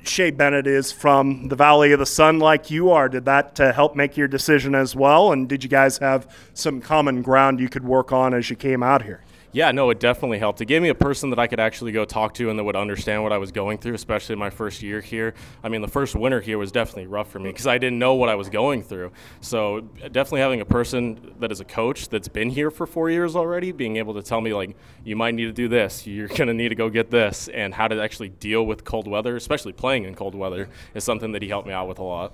Shea 0.08 0.32
Bennett 0.32 0.68
is 0.68 0.92
from 0.92 1.48
the 1.48 1.56
Valley 1.56 1.92
of 1.92 2.00
the 2.00 2.06
Sun, 2.06 2.40
like 2.40 2.72
you 2.72 2.92
are. 2.92 3.10
Did 3.10 3.26
that 3.26 3.60
uh, 3.60 3.74
help 3.74 3.96
make 3.96 4.16
your 4.16 4.28
decision 4.28 4.76
as 4.76 4.96
well? 4.96 5.32
And 5.32 5.50
did 5.50 5.64
you 5.64 5.70
guys 5.70 5.98
have 5.98 6.34
some 6.54 6.80
common 6.80 7.22
ground 7.22 7.60
you 7.60 7.70
could 7.70 7.84
work 7.84 8.12
on 8.12 8.34
as 8.34 8.50
you 8.50 8.56
came 8.56 8.84
out 8.84 9.02
here? 9.02 9.25
Yeah, 9.56 9.72
no, 9.72 9.90
it 9.90 10.02
definitely 10.02 10.40
helped. 10.40 10.60
It 10.60 10.66
gave 10.66 10.82
me 10.82 10.90
a 10.90 10.96
person 10.96 11.30
that 11.30 11.40
I 11.40 11.48
could 11.48 11.62
actually 11.62 11.94
go 11.94 12.04
talk 12.04 12.34
to 12.34 12.50
and 12.50 12.60
that 12.60 12.66
would 12.66 12.76
understand 12.76 13.24
what 13.24 13.32
I 13.32 13.38
was 13.38 13.54
going 13.54 13.78
through, 13.78 13.94
especially 13.94 14.36
my 14.36 14.50
first 14.50 14.84
year 14.84 15.00
here. 15.00 15.34
I 15.64 15.70
mean, 15.70 15.82
the 15.82 15.88
first 15.88 16.14
winter 16.14 16.42
here 16.42 16.58
was 16.58 16.74
definitely 16.74 17.08
rough 17.08 17.32
for 17.32 17.40
me 17.40 17.52
because 17.52 17.66
I 17.66 17.78
didn't 17.78 17.98
know 17.98 18.16
what 18.16 18.28
I 18.28 18.36
was 18.36 18.50
going 18.50 18.84
through. 18.84 19.14
So, 19.40 19.80
definitely 19.80 20.42
having 20.42 20.60
a 20.60 20.66
person 20.66 21.36
that 21.40 21.54
is 21.54 21.62
a 21.62 21.64
coach 21.64 22.10
that's 22.10 22.28
been 22.28 22.50
here 22.50 22.70
for 22.70 22.86
four 22.86 23.10
years 23.10 23.34
already, 23.34 23.72
being 23.72 23.96
able 23.96 24.14
to 24.16 24.22
tell 24.22 24.42
me, 24.42 24.54
like, 24.54 24.76
you 25.06 25.16
might 25.16 25.36
need 25.36 25.46
to 25.46 25.54
do 25.54 25.70
this, 25.70 26.06
you're 26.06 26.28
going 26.28 26.48
to 26.48 26.54
need 26.54 26.70
to 26.70 26.76
go 26.76 26.90
get 26.90 27.10
this, 27.10 27.48
and 27.48 27.74
how 27.74 27.88
to 27.88 28.04
actually 28.04 28.28
deal 28.28 28.66
with 28.66 28.84
cold 28.84 29.08
weather, 29.08 29.38
especially 29.38 29.72
playing 29.72 30.04
in 30.04 30.16
cold 30.16 30.36
weather, 30.36 30.68
is 30.94 31.06
something 31.06 31.32
that 31.32 31.42
he 31.42 31.48
helped 31.48 31.66
me 31.66 31.74
out 31.74 31.88
with 31.88 32.00
a 32.00 32.04
lot 32.04 32.34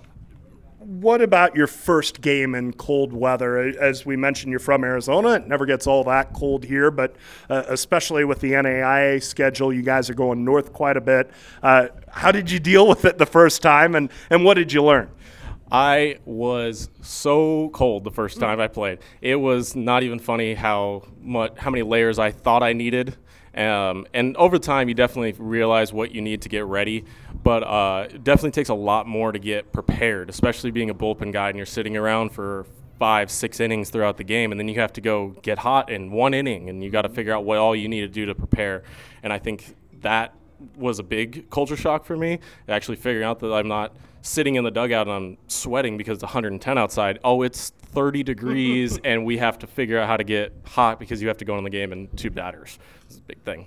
what 0.83 1.21
about 1.21 1.55
your 1.55 1.67
first 1.67 2.21
game 2.21 2.55
in 2.55 2.73
cold 2.73 3.13
weather? 3.13 3.57
As 3.57 4.05
we 4.05 4.15
mentioned, 4.15 4.51
you're 4.51 4.59
from 4.59 4.83
Arizona. 4.83 5.33
It 5.33 5.47
never 5.47 5.65
gets 5.65 5.85
all 5.85 6.03
that 6.05 6.33
cold 6.33 6.63
here, 6.63 6.89
but 6.89 7.15
uh, 7.50 7.63
especially 7.67 8.25
with 8.25 8.39
the 8.39 8.53
NAIA 8.53 9.21
schedule, 9.21 9.71
you 9.71 9.83
guys 9.83 10.09
are 10.09 10.15
going 10.15 10.43
north 10.43 10.73
quite 10.73 10.97
a 10.97 11.01
bit. 11.01 11.29
Uh, 11.61 11.89
how 12.09 12.31
did 12.31 12.50
you 12.50 12.59
deal 12.59 12.88
with 12.88 13.05
it 13.05 13.17
the 13.17 13.25
first 13.25 13.61
time, 13.61 13.96
and, 13.96 14.11
and 14.29 14.44
what 14.44 14.55
did 14.55 14.74
you 14.74 14.83
learn? 14.83 15.09
I 15.72 16.17
was 16.25 16.89
so 17.01 17.70
cold 17.70 18.03
the 18.03 18.11
first 18.11 18.39
time 18.39 18.59
I 18.59 18.67
played. 18.67 19.00
It 19.22 19.37
was 19.37 19.75
not 19.75 20.03
even 20.03 20.20
funny 20.20 20.53
how 20.53 21.03
much 21.22 21.57
how 21.57 21.70
many 21.70 21.83
layers 21.83 22.20
I 22.20 22.31
thought 22.31 22.61
I 22.61 22.74
needed. 22.74 23.15
Um, 23.55 24.05
and 24.13 24.35
over 24.37 24.59
time, 24.59 24.89
you 24.89 24.96
definitely 24.96 25.33
realize 25.37 25.94
what 25.94 26.11
you 26.11 26.22
need 26.22 26.41
to 26.41 26.50
get 26.50 26.65
ready. 26.65 27.05
But 27.44 27.64
uh, 27.64 28.08
it 28.10 28.24
definitely 28.24 28.51
takes 28.51 28.70
a 28.70 28.75
lot 28.75 29.08
more 29.08 29.32
to 29.32 29.40
get 29.40 29.72
prepared, 29.72 30.30
especially 30.30 30.72
being 30.72 30.90
a 30.90 30.96
bullpen 30.96 31.32
guy 31.32 31.50
and 31.50 31.58
you're 31.58 31.66
sitting 31.66 31.98
around 31.98 32.32
for 32.32 32.66
five, 33.01 33.32
six 33.32 33.60
innings 33.60 33.90
throughout 33.90 34.18
the 34.18 34.24
game, 34.24 34.51
and 34.51 34.60
then 34.60 34.68
you 34.68 34.80
have 34.80 34.94
to 34.94 35.01
go 35.01 35.30
get 35.42 35.58
hot 35.58 35.90
in 35.90 36.12
one 36.12 36.36
inning, 36.36 36.70
and 36.70 36.84
you 36.84 36.92
got 36.92 37.01
to 37.01 37.10
figure 37.10 37.34
out 37.34 37.44
what 37.44 37.58
all 37.58 37.75
you 37.75 37.88
need 37.88 38.01
to 38.01 38.08
do 38.08 38.27
to 38.27 38.36
prepare. 38.36 38.84
And 39.24 39.34
I 39.34 39.40
think 39.40 39.75
that 40.01 40.36
was 40.75 41.00
a 41.00 41.04
big 41.04 41.50
culture 41.50 41.75
shock 41.75 42.06
for 42.06 42.16
me. 42.16 42.38
Actually, 42.70 42.98
figuring 42.98 43.25
out 43.25 43.40
that 43.40 43.51
I'm 43.51 43.68
not 43.68 43.96
sitting 44.22 44.54
in 44.54 44.64
the 44.64 44.70
dugout 44.70 45.08
and 45.08 45.16
I'm 45.16 45.38
sweating 45.48 45.98
because 45.98 46.18
it's 46.18 46.24
110 46.24 46.77
outside. 46.77 47.18
Oh, 47.24 47.42
it's 47.42 47.72
30 47.72 48.22
degrees, 48.22 49.00
and 49.04 49.25
we 49.25 49.40
have 49.40 49.58
to 49.58 49.66
figure 49.66 49.98
out 49.98 50.08
how 50.08 50.18
to 50.18 50.24
get 50.24 50.54
hot 50.66 51.00
because 51.00 51.24
you 51.24 51.27
have 51.27 51.38
to 51.38 51.46
go 51.46 51.58
in 51.58 51.64
the 51.64 51.72
game 51.72 51.92
in 51.92 52.08
two 52.10 52.30
batters. 52.30 52.77
This 53.08 53.16
is 53.16 53.18
a 53.18 53.24
big 53.24 53.42
thing 53.42 53.66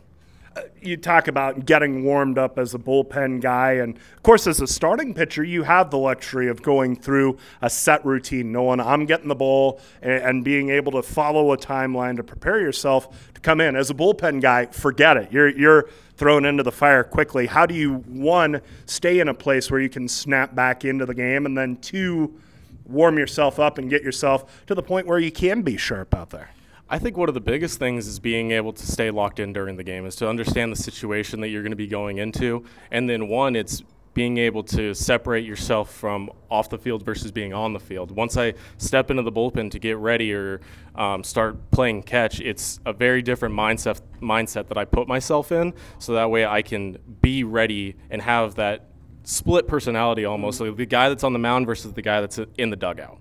you 0.80 0.96
talk 0.96 1.28
about 1.28 1.66
getting 1.66 2.04
warmed 2.04 2.38
up 2.38 2.58
as 2.58 2.74
a 2.74 2.78
bullpen 2.78 3.40
guy. 3.40 3.72
And 3.72 3.96
of 3.96 4.22
course, 4.22 4.46
as 4.46 4.60
a 4.60 4.66
starting 4.66 5.14
pitcher, 5.14 5.42
you 5.42 5.62
have 5.62 5.90
the 5.90 5.98
luxury 5.98 6.48
of 6.48 6.62
going 6.62 6.96
through 6.96 7.38
a 7.62 7.70
set 7.70 8.04
routine, 8.04 8.52
knowing 8.52 8.80
I'm 8.80 9.06
getting 9.06 9.28
the 9.28 9.34
ball 9.34 9.80
and, 10.02 10.22
and 10.22 10.44
being 10.44 10.70
able 10.70 10.92
to 10.92 11.02
follow 11.02 11.52
a 11.52 11.56
timeline 11.56 12.16
to 12.16 12.22
prepare 12.22 12.60
yourself 12.60 13.32
to 13.34 13.40
come 13.40 13.60
in. 13.60 13.76
As 13.76 13.90
a 13.90 13.94
bullpen 13.94 14.40
guy, 14.40 14.66
forget 14.66 15.16
it. 15.16 15.32
You're, 15.32 15.48
you're 15.48 15.88
thrown 16.16 16.44
into 16.44 16.62
the 16.62 16.72
fire 16.72 17.02
quickly. 17.02 17.46
How 17.46 17.66
do 17.66 17.74
you, 17.74 17.96
one, 18.06 18.60
stay 18.86 19.20
in 19.20 19.28
a 19.28 19.34
place 19.34 19.70
where 19.70 19.80
you 19.80 19.88
can 19.88 20.08
snap 20.08 20.54
back 20.54 20.84
into 20.84 21.06
the 21.06 21.14
game, 21.14 21.46
and 21.46 21.56
then 21.58 21.76
two, 21.78 22.38
warm 22.86 23.18
yourself 23.18 23.58
up 23.58 23.78
and 23.78 23.90
get 23.90 24.02
yourself 24.02 24.64
to 24.66 24.74
the 24.74 24.82
point 24.82 25.06
where 25.06 25.18
you 25.18 25.32
can 25.32 25.62
be 25.62 25.76
sharp 25.76 26.14
out 26.14 26.30
there? 26.30 26.50
I 26.94 26.98
think 27.00 27.16
one 27.16 27.26
of 27.28 27.34
the 27.34 27.40
biggest 27.40 27.80
things 27.80 28.06
is 28.06 28.20
being 28.20 28.52
able 28.52 28.72
to 28.72 28.86
stay 28.86 29.10
locked 29.10 29.40
in 29.40 29.52
during 29.52 29.74
the 29.74 29.82
game, 29.82 30.06
is 30.06 30.14
to 30.14 30.28
understand 30.28 30.70
the 30.70 30.76
situation 30.76 31.40
that 31.40 31.48
you're 31.48 31.62
going 31.62 31.72
to 31.72 31.76
be 31.76 31.88
going 31.88 32.18
into. 32.18 32.64
And 32.92 33.10
then, 33.10 33.26
one, 33.26 33.56
it's 33.56 33.82
being 34.14 34.38
able 34.38 34.62
to 34.62 34.94
separate 34.94 35.44
yourself 35.44 35.92
from 35.92 36.30
off 36.52 36.70
the 36.70 36.78
field 36.78 37.04
versus 37.04 37.32
being 37.32 37.52
on 37.52 37.72
the 37.72 37.80
field. 37.80 38.12
Once 38.12 38.36
I 38.36 38.54
step 38.78 39.10
into 39.10 39.24
the 39.24 39.32
bullpen 39.32 39.72
to 39.72 39.80
get 39.80 39.96
ready 39.96 40.32
or 40.32 40.60
um, 40.94 41.24
start 41.24 41.68
playing 41.72 42.04
catch, 42.04 42.38
it's 42.40 42.78
a 42.86 42.92
very 42.92 43.22
different 43.22 43.56
mindset 43.56 44.00
mindset 44.22 44.68
that 44.68 44.78
I 44.78 44.84
put 44.84 45.08
myself 45.08 45.50
in, 45.50 45.74
so 45.98 46.12
that 46.12 46.30
way 46.30 46.46
I 46.46 46.62
can 46.62 46.98
be 47.20 47.42
ready 47.42 47.96
and 48.08 48.22
have 48.22 48.54
that 48.54 48.90
split 49.24 49.66
personality 49.66 50.26
almost, 50.26 50.60
like 50.60 50.76
the 50.76 50.86
guy 50.86 51.08
that's 51.08 51.24
on 51.24 51.32
the 51.32 51.40
mound 51.40 51.66
versus 51.66 51.92
the 51.92 52.02
guy 52.02 52.20
that's 52.20 52.38
in 52.56 52.70
the 52.70 52.76
dugout 52.76 53.18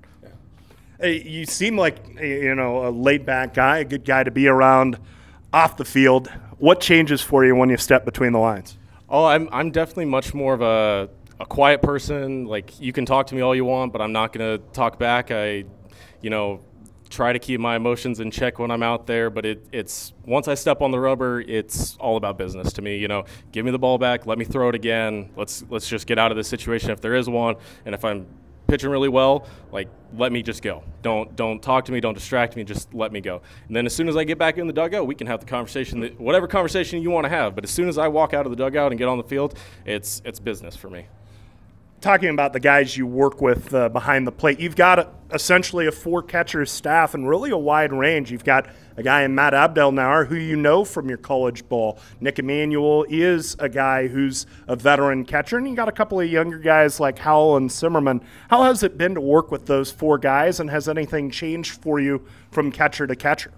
you 1.02 1.46
seem 1.46 1.78
like 1.78 1.98
eh, 2.20 2.42
you 2.44 2.56
know 2.56 2.88
a 2.88 2.90
laid 2.90 3.26
back 3.26 3.54
guy, 3.54 3.80
a 3.80 3.86
good 3.86 4.06
guy 4.06 4.24
to 4.24 4.32
be 4.32 4.48
around 4.48 4.98
off 5.52 5.78
the 5.78 5.86
field. 5.86 6.30
What 6.58 6.80
changes 6.80 7.22
for 7.22 7.46
you 7.46 7.56
when 7.56 7.70
you 7.70 7.78
step 7.78 8.06
between 8.06 8.32
the 8.34 8.40
lines? 8.40 8.78
Oh, 9.10 9.26
I'm 9.26 9.50
I'm 9.52 9.72
definitely 9.72 10.06
much 10.06 10.34
more 10.34 10.54
of 10.54 10.62
a 10.62 11.10
a 11.40 11.46
quiet 11.46 11.82
person. 11.82 12.46
Like 12.46 12.80
you 12.80 12.94
can 12.94 13.06
talk 13.06 13.28
to 13.28 13.36
me 13.36 13.42
all 13.42 13.56
you 13.56 13.66
want, 13.66 13.94
but 13.94 14.02
I'm 14.02 14.12
not 14.12 14.34
gonna 14.34 14.58
talk 14.58 14.98
back. 14.98 15.32
I, 15.32 15.66
you 16.22 16.30
know, 16.30 16.62
try 17.10 17.32
to 17.32 17.40
keep 17.40 17.60
my 17.60 17.76
emotions 17.76 18.20
in 18.20 18.32
check 18.32 18.60
when 18.60 18.72
I'm 18.72 18.84
out 18.84 19.06
there. 19.06 19.30
But 19.30 19.46
it, 19.46 19.66
it's 19.72 20.14
once 20.26 20.48
I 20.48 20.56
step 20.56 20.82
on 20.82 20.92
the 20.92 21.00
rubber, 21.00 21.42
it's 21.42 21.96
all 21.98 22.18
about 22.18 22.38
business 22.38 22.74
to 22.74 22.82
me. 22.82 22.98
You 22.98 23.08
know, 23.08 23.26
give 23.52 23.66
me 23.66 23.72
the 23.72 23.80
ball 23.80 23.98
back, 23.98 24.26
let 24.26 24.38
me 24.38 24.46
throw 24.46 24.70
it 24.70 24.76
again. 24.76 25.32
Let's 25.36 25.64
let's 25.70 25.88
just 25.88 26.08
get 26.08 26.18
out 26.18 26.32
of 26.32 26.38
this 26.38 26.48
situation 26.48 26.92
if 26.92 27.02
there 27.02 27.16
is 27.16 27.30
one. 27.30 27.56
And 27.86 27.94
if 27.94 28.04
I'm 28.04 28.26
pitching 28.74 28.90
really 28.90 29.10
well, 29.10 29.46
like 29.72 29.88
let 30.18 30.32
me 30.32 30.42
just 30.42 30.64
go. 30.64 30.82
Don't 31.04 31.36
don't 31.36 31.62
talk 31.62 31.86
to 31.86 31.92
me. 31.92 32.00
Don't 32.00 32.16
distract 32.16 32.56
me. 32.56 32.64
Just 32.64 32.92
let 32.92 33.12
me 33.12 33.22
go. 33.22 33.40
And 33.68 33.76
then 33.76 33.86
as 33.86 33.96
soon 33.96 34.10
as 34.10 34.18
I 34.18 34.24
get 34.24 34.40
back 34.40 34.58
in 34.58 34.66
the 34.66 34.74
dugout, 34.74 35.06
we 35.06 35.14
can 35.14 35.28
have 35.28 35.42
the 35.42 35.46
conversation 35.46 36.00
that 36.00 36.20
whatever 36.20 36.48
conversation 36.48 37.00
you 37.00 37.12
want 37.12 37.26
to 37.26 37.30
have. 37.30 37.54
But 37.54 37.66
as 37.66 37.70
soon 37.70 37.88
as 37.88 38.00
I 38.00 38.08
walk 38.08 38.34
out 38.34 38.48
of 38.48 38.50
the 38.50 38.56
dugout 38.56 38.92
and 38.92 38.98
get 38.98 39.08
on 39.08 39.20
the 39.20 39.24
field, 39.24 39.56
it's 39.86 40.24
it's 40.26 40.40
business 40.40 40.76
for 40.76 40.90
me 40.90 41.06
talking 42.04 42.30
about 42.30 42.52
the 42.52 42.60
guys 42.60 42.98
you 42.98 43.08
work 43.08 43.42
with 43.42 43.74
uh, 43.74 43.88
behind 43.88 44.28
the 44.28 44.32
plate, 44.32 44.60
you've 44.60 44.76
got 44.76 45.00
a, 45.00 45.10
essentially 45.32 45.88
a 45.88 45.92
four 45.92 46.22
catcher 46.22 46.66
staff 46.66 47.14
and 47.14 47.28
really 47.28 47.50
a 47.50 47.58
wide 47.58 47.94
range. 47.94 48.30
You've 48.30 48.44
got 48.44 48.68
a 48.98 49.02
guy 49.02 49.24
in 49.24 49.34
Matt 49.34 49.54
Abdelnaur 49.54 50.28
who 50.28 50.36
you 50.36 50.58
know 50.58 50.84
from 50.84 51.08
your 51.08 51.18
college 51.18 51.68
ball. 51.68 51.98
Nick 52.20 52.38
Emmanuel 52.40 53.06
is 53.10 53.56
a 53.58 53.70
guy 53.70 54.08
who's 54.08 54.46
a 54.68 54.76
veteran 54.76 55.24
catcher, 55.24 55.58
and 55.58 55.68
you 55.68 55.76
got 55.76 55.88
a 55.88 55.94
couple 55.94 56.20
of 56.20 56.30
younger 56.30 56.60
guys 56.60 57.00
like 57.00 57.18
Howell 57.18 57.56
and 57.56 57.72
Zimmerman. 57.72 58.22
How 58.50 58.64
has 58.64 58.84
it 58.84 58.98
been 58.98 59.16
to 59.16 59.22
work 59.22 59.50
with 59.50 59.66
those 59.66 59.90
four 59.90 60.18
guys, 60.18 60.60
and 60.60 60.70
has 60.70 60.90
anything 60.90 61.32
changed 61.32 61.82
for 61.82 62.00
you 62.00 62.24
from 62.52 62.70
catcher 62.70 63.08
to 63.08 63.16
catcher? 63.16 63.52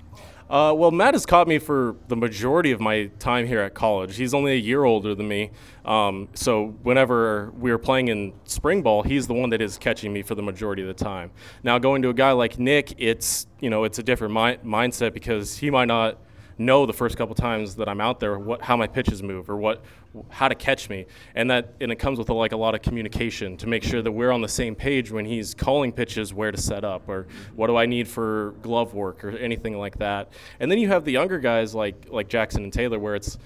Uh, 0.48 0.74
well, 0.76 0.92
Matt 0.92 1.16
has 1.16 1.26
caught 1.26 1.48
me 1.48 1.58
for 1.58 1.96
the 2.08 2.16
majority 2.16 2.72
of 2.72 2.80
my 2.80 3.08
time 3.18 3.48
here 3.48 3.62
at 3.62 3.74
college. 3.74 4.16
He's 4.16 4.34
only 4.34 4.52
a 4.52 4.60
year 4.60 4.84
older 4.84 5.16
than 5.16 5.28
me. 5.28 5.50
Um, 5.86 6.30
so 6.36 6.76
whenever 6.84 7.52
we 7.58 7.72
were 7.72 7.80
playing 7.80 8.10
in 8.10 8.34
spring 8.44 8.84
ball, 8.84 9.02
he's 9.02 9.26
the 9.26 9.34
one 9.34 9.50
that 9.50 9.62
is 9.62 9.80
catching 9.80 10.14
me 10.14 10.22
for 10.22 10.36
the 10.36 10.44
majority 10.44 10.84
of 10.84 10.88
the 10.88 11.04
time. 11.04 11.32
Now 11.64 11.80
going 11.80 12.04
to 12.04 12.10
a 12.10 12.14
guy 12.14 12.32
like 12.32 12.60
Nick, 12.60 12.94
it's 12.98 13.48
you 13.60 13.72
know 13.72 13.86
it's 13.86 13.98
a 13.98 14.04
different 14.04 14.34
mi- 14.34 14.70
mindset 14.70 15.14
because 15.14 15.58
he 15.58 15.72
might 15.72 15.88
not 15.88 16.20
know 16.58 16.86
the 16.86 16.94
first 16.94 17.18
couple 17.18 17.36
times 17.36 17.76
that 17.76 17.90
I'm 17.90 18.00
out 18.00 18.20
there 18.20 18.40
what 18.40 18.62
how 18.62 18.78
my 18.78 18.88
pitches 18.88 19.22
move 19.22 19.50
or 19.50 19.58
what 19.58 19.84
how 20.30 20.48
to 20.48 20.56
catch 20.56 20.90
me, 20.90 21.06
and 21.36 21.52
that 21.52 21.74
and 21.82 21.92
it 21.92 21.98
comes 21.98 22.18
with 22.18 22.30
a, 22.30 22.34
like 22.34 22.54
a 22.54 22.58
lot 22.58 22.76
of 22.76 22.82
communication 22.82 23.58
to 23.58 23.68
make 23.68 23.84
sure 23.84 24.02
that 24.02 24.12
we're 24.12 24.32
on 24.32 24.42
the 24.42 24.48
same 24.48 24.76
page 24.76 25.12
when 25.12 25.26
he's 25.26 25.54
calling 25.54 25.92
pitches, 25.92 26.34
where 26.34 26.52
to 26.52 26.58
set 26.58 26.84
up 26.86 27.08
or 27.10 27.28
what 27.56 27.68
do 27.68 27.76
I 27.76 27.86
need 27.86 28.08
for 28.08 28.56
glove 28.62 28.94
work 28.94 29.24
or 29.24 29.32
anything 29.32 29.78
like 29.78 29.98
that. 29.98 30.32
And 30.60 30.72
then 30.72 30.78
you 30.78 30.88
have 30.88 31.04
the 31.04 31.12
younger 31.12 31.40
guys 31.40 31.76
like 31.76 32.08
like 32.10 32.30
Jackson 32.30 32.64
and 32.64 32.72
Taylor, 32.72 33.00
where 33.00 33.16
it's 33.16 33.38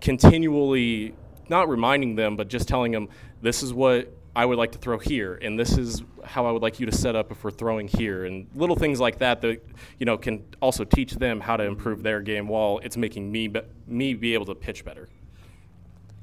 continually 0.00 1.14
not 1.48 1.68
reminding 1.68 2.16
them, 2.16 2.36
but 2.36 2.48
just 2.48 2.68
telling 2.68 2.92
them 2.92 3.08
this 3.42 3.62
is 3.62 3.72
what 3.72 4.12
I 4.36 4.44
would 4.44 4.58
like 4.58 4.72
to 4.72 4.78
throw 4.78 4.98
here, 4.98 5.38
and 5.40 5.58
this 5.58 5.78
is 5.78 6.02
how 6.24 6.46
I 6.46 6.50
would 6.50 6.62
like 6.62 6.80
you 6.80 6.86
to 6.86 6.92
set 6.92 7.14
up 7.14 7.30
if 7.30 7.44
we're 7.44 7.52
throwing 7.52 7.86
here, 7.86 8.24
and 8.24 8.48
little 8.54 8.74
things 8.74 8.98
like 8.98 9.18
that 9.18 9.40
that 9.42 9.64
you 9.98 10.06
know 10.06 10.18
can 10.18 10.44
also 10.60 10.84
teach 10.84 11.12
them 11.14 11.40
how 11.40 11.56
to 11.56 11.64
improve 11.64 12.02
their 12.02 12.20
game 12.20 12.48
while 12.48 12.80
it's 12.82 12.96
making 12.96 13.30
me 13.30 13.46
be, 13.46 13.60
me 13.86 14.14
be 14.14 14.34
able 14.34 14.46
to 14.46 14.54
pitch 14.54 14.84
better. 14.84 15.08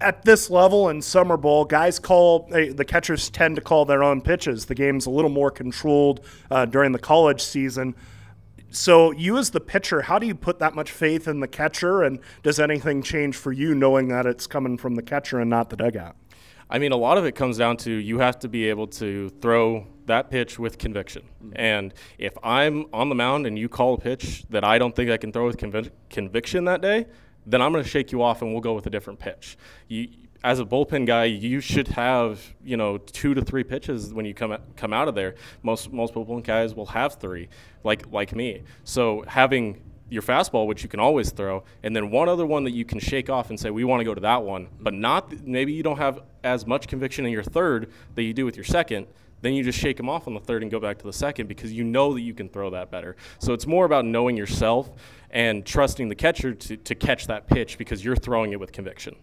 At 0.02 0.26
this 0.26 0.50
level 0.50 0.90
in 0.90 1.02
summer 1.02 1.38
ball, 1.38 1.64
guys 1.64 2.00
call 2.00 2.50
the 2.50 2.86
catchers 2.86 3.30
tend 3.30 3.56
to 3.56 3.62
call 3.62 3.86
their 3.86 4.04
own 4.04 4.22
pitches. 4.22 4.66
The 4.66 4.76
game's 4.76 5.06
a 5.06 5.12
little 5.12 5.30
more 5.30 5.52
controlled 5.52 6.26
uh, 6.50 6.66
during 6.66 6.92
the 6.92 7.00
college 7.00 7.42
season. 7.42 7.96
So, 8.74 9.12
you 9.12 9.38
as 9.38 9.52
the 9.52 9.60
pitcher, 9.60 10.04
how 10.04 10.18
do 10.18 10.26
you 10.26 10.34
put 10.34 10.60
that 10.60 10.76
much 10.76 10.92
faith 10.92 11.28
in 11.28 11.42
the 11.42 11.48
catcher? 11.48 12.04
And 12.04 12.20
does 12.42 12.58
anything 12.58 13.04
change 13.04 13.36
for 13.36 13.52
you 13.52 13.76
knowing 13.76 14.08
that 14.08 14.26
it's 14.26 14.48
coming 14.48 14.78
from 14.78 14.96
the 14.96 15.02
catcher 15.02 15.40
and 15.40 15.50
not 15.50 15.70
the 15.70 15.76
dugout? 15.76 16.16
I 16.72 16.80
mean, 16.80 16.94
a 16.94 16.98
lot 16.98 17.18
of 17.18 17.26
it 17.26 17.34
comes 17.34 17.58
down 17.58 17.76
to 17.78 17.92
you 17.92 18.20
have 18.20 18.40
to 18.40 18.48
be 18.48 18.70
able 18.70 18.88
to 18.88 19.30
throw 19.42 19.86
that 20.06 20.32
pitch 20.32 20.58
with 20.58 20.78
conviction. 20.78 21.24
Mm-hmm. 21.44 21.54
And 21.56 21.94
if 22.18 22.34
I'm 22.42 22.86
on 22.94 23.10
the 23.10 23.16
mound 23.16 23.46
and 23.46 23.60
you 23.60 23.68
call 23.68 23.96
a 23.96 23.98
pitch 23.98 24.46
that 24.50 24.64
I 24.64 24.78
don't 24.78 24.96
think 24.96 25.12
I 25.12 25.18
can 25.18 25.34
throw 25.34 25.46
with 25.46 25.58
convic- 25.58 25.92
conviction 26.10 26.64
that 26.66 26.82
day, 26.82 27.08
then 27.46 27.62
I'm 27.62 27.74
going 27.74 27.84
to 27.84 27.90
shake 27.90 28.14
you 28.14 28.24
off 28.24 28.42
and 28.42 28.54
we'll 28.54 28.62
go 28.62 28.74
with 28.74 28.88
a 28.88 28.90
different 28.90 29.20
pitch. 29.20 29.58
You, 29.90 30.08
as 30.44 30.60
a 30.60 30.66
bullpen 30.66 31.06
guy, 31.06 31.26
you 31.26 31.60
should 31.60 31.88
have 31.90 32.42
you 32.64 32.78
know 32.78 32.98
two 32.98 33.34
to 33.34 33.42
three 33.44 33.64
pitches 33.64 34.14
when 34.14 34.26
you 34.26 34.34
come 34.34 34.58
come 34.76 34.94
out 34.94 35.08
of 35.08 35.16
there. 35.16 35.36
Most 35.62 35.92
most 35.92 36.14
bullpen 36.14 36.44
guys 36.44 36.74
will 36.74 36.88
have 36.88 37.16
three, 37.16 37.50
like 37.84 38.12
like 38.12 38.36
me. 38.36 38.64
So 38.84 39.24
having 39.28 39.82
your 40.12 40.22
fastball, 40.22 40.68
which 40.68 40.84
you 40.84 40.90
can 40.90 41.00
always 41.00 41.32
throw, 41.32 41.64
and 41.84 41.96
then 41.96 42.12
one 42.12 42.28
other 42.28 42.46
one 42.46 42.66
that 42.66 42.72
you 42.72 42.84
can 42.84 43.00
shake 43.00 43.30
off 43.30 43.50
and 43.50 43.58
say, 43.58 43.70
we 43.70 43.86
want 43.86 44.02
to 44.02 44.04
go 44.04 44.14
to 44.14 44.22
that 44.22 44.44
one, 44.44 44.66
mm-hmm. 44.66 44.84
but 44.84 44.94
not 44.94 45.32
maybe 45.48 45.72
you 45.72 45.82
don't 45.82 45.98
have 45.98 46.20
as 46.44 46.68
much 46.68 46.88
conviction 46.88 47.26
in 47.26 47.32
your 47.32 47.44
third 47.44 47.90
that 48.16 48.24
you 48.24 48.34
do 48.34 48.46
with 48.46 48.58
your 48.58 48.66
second. 48.66 49.08
Then 49.42 49.54
you 49.54 49.64
just 49.64 49.80
shake 49.80 49.98
them 49.98 50.08
off 50.08 50.28
on 50.28 50.36
the 50.36 50.40
third 50.40 50.62
and 50.62 50.70
go 50.70 50.80
back 50.80 51.00
to 51.00 51.06
the 51.06 51.14
second 51.14 51.48
because 51.48 51.74
you 51.74 51.84
know 51.84 52.14
that 52.14 52.22
you 52.22 52.34
can 52.34 52.48
throw 52.48 52.70
that 52.72 52.92
better. 52.92 53.16
So 53.40 53.54
it's 53.54 53.66
more 53.66 53.86
about 53.86 54.06
knowing 54.06 54.38
yourself 54.38 54.92
and 55.32 55.66
trusting 55.66 56.10
the 56.10 56.16
catcher 56.16 56.54
to, 56.54 56.78
to 56.78 56.94
catch 56.94 57.26
that 57.28 57.48
pitch 57.48 57.80
because 57.80 58.06
you're 58.06 58.16
throwing 58.16 58.52
it 58.52 58.60
with 58.60 58.72
conviction. 58.72 59.16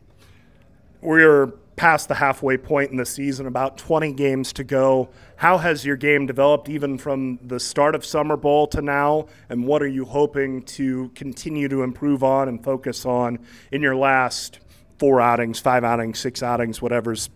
We're 1.02 1.52
past 1.78 2.08
the 2.08 2.16
halfway 2.16 2.56
point 2.56 2.90
in 2.90 2.96
the 2.96 3.06
season, 3.06 3.46
about 3.46 3.78
20 3.78 4.12
games 4.12 4.52
to 4.52 4.64
go. 4.64 5.08
How 5.36 5.58
has 5.58 5.84
your 5.84 5.96
game 5.96 6.26
developed 6.26 6.68
even 6.68 6.98
from 6.98 7.38
the 7.42 7.60
start 7.60 7.94
of 7.94 8.04
summer 8.04 8.36
ball 8.36 8.66
to 8.68 8.82
now? 8.82 9.26
And 9.48 9.64
what 9.64 9.80
are 9.80 9.88
you 9.88 10.04
hoping 10.04 10.62
to 10.64 11.10
continue 11.14 11.68
to 11.68 11.82
improve 11.82 12.24
on 12.24 12.48
and 12.48 12.62
focus 12.62 13.06
on 13.06 13.38
in 13.70 13.80
your 13.80 13.94
last 13.94 14.58
four 14.98 15.20
outings, 15.20 15.60
five 15.60 15.84
outings, 15.84 16.18
six 16.18 16.42
outings, 16.42 16.82
whatever's 16.82 17.30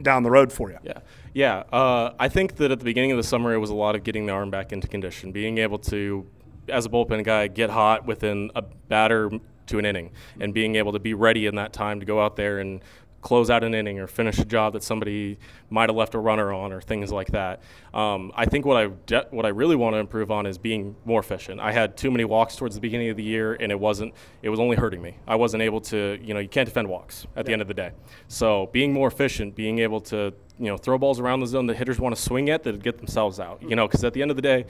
down 0.00 0.22
the 0.22 0.30
road 0.30 0.52
for 0.52 0.70
you? 0.70 0.78
Yeah. 0.84 1.00
Yeah. 1.34 1.64
Uh, 1.72 2.14
I 2.18 2.28
think 2.28 2.56
that 2.56 2.70
at 2.70 2.78
the 2.78 2.84
beginning 2.84 3.10
of 3.10 3.16
the 3.16 3.24
summer, 3.24 3.52
it 3.52 3.58
was 3.58 3.70
a 3.70 3.74
lot 3.74 3.96
of 3.96 4.04
getting 4.04 4.26
the 4.26 4.32
arm 4.32 4.50
back 4.50 4.72
into 4.72 4.86
condition, 4.86 5.32
being 5.32 5.58
able 5.58 5.78
to, 5.80 6.24
as 6.68 6.86
a 6.86 6.88
bullpen 6.88 7.24
guy, 7.24 7.48
get 7.48 7.70
hot 7.70 8.06
within 8.06 8.52
a 8.54 8.62
batter 8.62 9.30
to 9.66 9.78
an 9.78 9.84
inning 9.84 10.10
and 10.40 10.54
being 10.54 10.76
able 10.76 10.92
to 10.92 10.98
be 10.98 11.14
ready 11.14 11.46
in 11.46 11.54
that 11.56 11.72
time 11.72 12.00
to 12.00 12.06
go 12.06 12.20
out 12.20 12.36
there 12.36 12.58
and 12.58 12.80
close 13.24 13.48
out 13.48 13.64
an 13.64 13.74
inning 13.74 13.98
or 13.98 14.06
finish 14.06 14.38
a 14.38 14.44
job 14.44 14.74
that 14.74 14.82
somebody 14.82 15.38
might 15.70 15.88
have 15.88 15.96
left 15.96 16.14
a 16.14 16.18
runner 16.18 16.52
on 16.52 16.74
or 16.74 16.80
things 16.82 17.10
like 17.10 17.28
that. 17.28 17.62
Um, 17.94 18.30
I 18.36 18.44
think 18.44 18.66
what 18.66 18.76
I 18.76 18.88
de- 19.06 19.26
what 19.30 19.46
I 19.46 19.48
really 19.48 19.76
want 19.76 19.94
to 19.94 19.98
improve 19.98 20.30
on 20.30 20.44
is 20.44 20.58
being 20.58 20.94
more 21.06 21.20
efficient. 21.20 21.58
I 21.58 21.72
had 21.72 21.96
too 21.96 22.10
many 22.10 22.26
walks 22.26 22.54
towards 22.54 22.74
the 22.74 22.82
beginning 22.82 23.08
of 23.08 23.16
the 23.16 23.22
year, 23.22 23.54
and 23.54 23.72
it 23.72 23.80
wasn't 23.80 24.12
it 24.42 24.50
was 24.50 24.60
only 24.60 24.76
hurting 24.76 25.00
me. 25.00 25.16
I 25.26 25.36
wasn't 25.36 25.62
able 25.62 25.80
to 25.80 26.18
you 26.22 26.34
know 26.34 26.40
you 26.40 26.50
can't 26.50 26.66
defend 26.66 26.86
walks 26.86 27.26
at 27.34 27.38
yeah. 27.38 27.42
the 27.44 27.52
end 27.54 27.62
of 27.62 27.68
the 27.68 27.74
day. 27.74 27.92
So 28.28 28.68
being 28.72 28.92
more 28.92 29.08
efficient, 29.08 29.56
being 29.56 29.78
able 29.78 30.02
to 30.02 30.34
you 30.58 30.66
know 30.66 30.76
throw 30.76 30.98
balls 30.98 31.18
around 31.18 31.40
the 31.40 31.46
zone 31.46 31.66
that 31.68 31.76
hitters 31.76 31.98
want 31.98 32.14
to 32.14 32.20
swing 32.20 32.50
at 32.50 32.62
that 32.64 32.82
get 32.82 32.98
themselves 32.98 33.40
out. 33.40 33.62
You 33.62 33.74
know 33.74 33.88
because 33.88 34.04
at 34.04 34.12
the 34.12 34.20
end 34.20 34.32
of 34.32 34.36
the 34.36 34.42
day, 34.42 34.66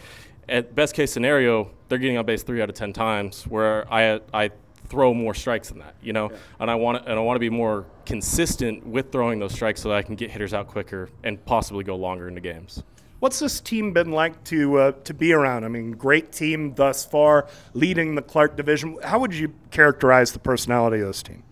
at 0.48 0.76
best 0.76 0.94
case 0.94 1.10
scenario, 1.12 1.72
they're 1.88 1.98
getting 1.98 2.18
on 2.18 2.24
base 2.24 2.44
three 2.44 2.62
out 2.62 2.68
of 2.68 2.76
ten 2.76 2.92
times. 2.92 3.48
Where 3.48 3.92
I 3.92 4.20
I 4.32 4.50
throw 4.88 5.14
more 5.14 5.34
strikes 5.34 5.70
than 5.70 5.78
that, 5.78 5.94
you 6.02 6.12
know. 6.12 6.30
Yeah. 6.30 6.36
And 6.60 6.70
I 6.70 6.74
want 6.74 7.06
and 7.06 7.18
I 7.18 7.22
want 7.22 7.36
to 7.36 7.40
be 7.40 7.50
more 7.50 7.86
consistent 8.06 8.86
with 8.86 9.10
throwing 9.10 9.38
those 9.38 9.52
strikes 9.52 9.80
so 9.80 9.88
that 9.90 9.96
I 9.96 10.02
can 10.02 10.14
get 10.14 10.30
hitters 10.30 10.54
out 10.54 10.68
quicker 10.68 11.08
and 11.22 11.44
possibly 11.44 11.84
go 11.84 11.96
longer 11.96 12.28
into 12.28 12.40
games. 12.40 12.82
What's 13.20 13.38
this 13.38 13.60
team 13.60 13.92
been 13.92 14.10
like 14.10 14.42
to 14.44 14.78
uh, 14.78 14.92
to 15.04 15.14
be 15.14 15.32
around? 15.32 15.64
I 15.64 15.68
mean, 15.68 15.92
great 15.92 16.32
team 16.32 16.74
thus 16.74 17.04
far, 17.04 17.48
leading 17.72 18.14
the 18.14 18.22
Clark 18.22 18.56
division. 18.56 18.98
How 19.02 19.18
would 19.18 19.34
you 19.34 19.54
characterize 19.70 20.32
the 20.32 20.38
personality 20.38 21.00
of 21.00 21.08
this 21.08 21.22
team? 21.22 21.42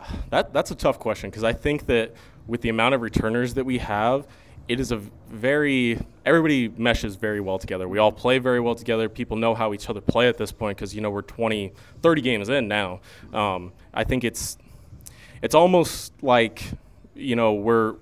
That 0.30 0.52
that's 0.52 0.70
a 0.70 0.74
tough 0.74 0.98
question 0.98 1.30
because 1.30 1.44
I 1.44 1.52
think 1.52 1.86
that 1.86 2.14
with 2.46 2.60
the 2.60 2.68
amount 2.68 2.94
of 2.94 3.00
returners 3.00 3.54
that 3.54 3.64
we 3.64 3.78
have, 3.78 4.26
it 4.68 4.80
is 4.80 4.92
a 4.92 4.96
very 5.28 5.98
everybody 6.24 6.68
meshes 6.68 7.16
very 7.16 7.40
well 7.40 7.58
together. 7.58 7.88
We 7.88 7.98
all 7.98 8.12
play 8.12 8.38
very 8.38 8.60
well 8.60 8.74
together. 8.74 9.08
People 9.08 9.36
know 9.36 9.54
how 9.54 9.74
each 9.74 9.90
other 9.90 10.00
play 10.00 10.28
at 10.28 10.38
this 10.38 10.52
point 10.52 10.78
because 10.78 10.94
you 10.94 11.00
know 11.00 11.10
we're 11.10 11.22
20, 11.22 11.72
30 12.02 12.22
games 12.22 12.48
in 12.48 12.68
now. 12.68 13.00
Um, 13.32 13.72
I 13.92 14.04
think 14.04 14.24
it's 14.24 14.56
it's 15.42 15.54
almost 15.54 16.12
like 16.22 16.62
you 17.14 17.36
know 17.36 17.54
we're 17.54 17.96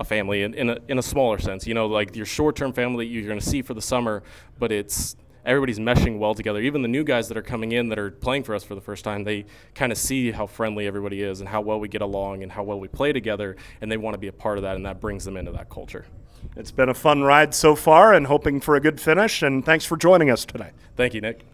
a 0.00 0.04
family 0.04 0.42
in, 0.42 0.54
in 0.54 0.70
a, 0.70 0.78
in 0.88 0.98
a 0.98 1.02
smaller 1.02 1.38
sense. 1.38 1.66
You 1.66 1.74
know, 1.74 1.86
like 1.86 2.14
your 2.14 2.26
short 2.26 2.56
term 2.56 2.72
family 2.72 3.06
that 3.06 3.12
you're 3.12 3.26
going 3.26 3.40
to 3.40 3.46
see 3.46 3.62
for 3.62 3.74
the 3.74 3.82
summer, 3.82 4.22
but 4.58 4.70
it's 4.70 5.16
everybody's 5.44 5.78
meshing 5.78 6.18
well 6.18 6.34
together. 6.34 6.60
Even 6.60 6.82
the 6.82 6.88
new 6.88 7.04
guys 7.04 7.28
that 7.28 7.36
are 7.36 7.42
coming 7.42 7.72
in 7.72 7.88
that 7.88 7.98
are 7.98 8.10
playing 8.10 8.44
for 8.44 8.54
us 8.54 8.64
for 8.64 8.74
the 8.74 8.80
first 8.80 9.04
time, 9.04 9.24
they 9.24 9.44
kind 9.74 9.92
of 9.92 9.98
see 9.98 10.30
how 10.30 10.46
friendly 10.46 10.86
everybody 10.86 11.22
is 11.22 11.40
and 11.40 11.48
how 11.48 11.60
well 11.60 11.80
we 11.80 11.88
get 11.88 12.02
along 12.02 12.42
and 12.42 12.52
how 12.52 12.62
well 12.62 12.78
we 12.78 12.88
play 12.88 13.12
together, 13.12 13.56
and 13.80 13.90
they 13.90 13.96
want 13.96 14.14
to 14.14 14.18
be 14.18 14.28
a 14.28 14.32
part 14.32 14.58
of 14.58 14.62
that, 14.62 14.76
and 14.76 14.86
that 14.86 15.00
brings 15.00 15.24
them 15.24 15.36
into 15.36 15.52
that 15.52 15.68
culture. 15.68 16.06
It's 16.56 16.70
been 16.70 16.88
a 16.88 16.94
fun 16.94 17.22
ride 17.22 17.54
so 17.54 17.76
far 17.76 18.12
and 18.12 18.26
hoping 18.26 18.60
for 18.60 18.76
a 18.76 18.80
good 18.80 19.00
finish, 19.00 19.42
and 19.42 19.64
thanks 19.64 19.84
for 19.84 19.96
joining 19.96 20.30
us 20.30 20.44
today. 20.44 20.70
Thank 20.96 21.14
you, 21.14 21.20
Nick. 21.20 21.51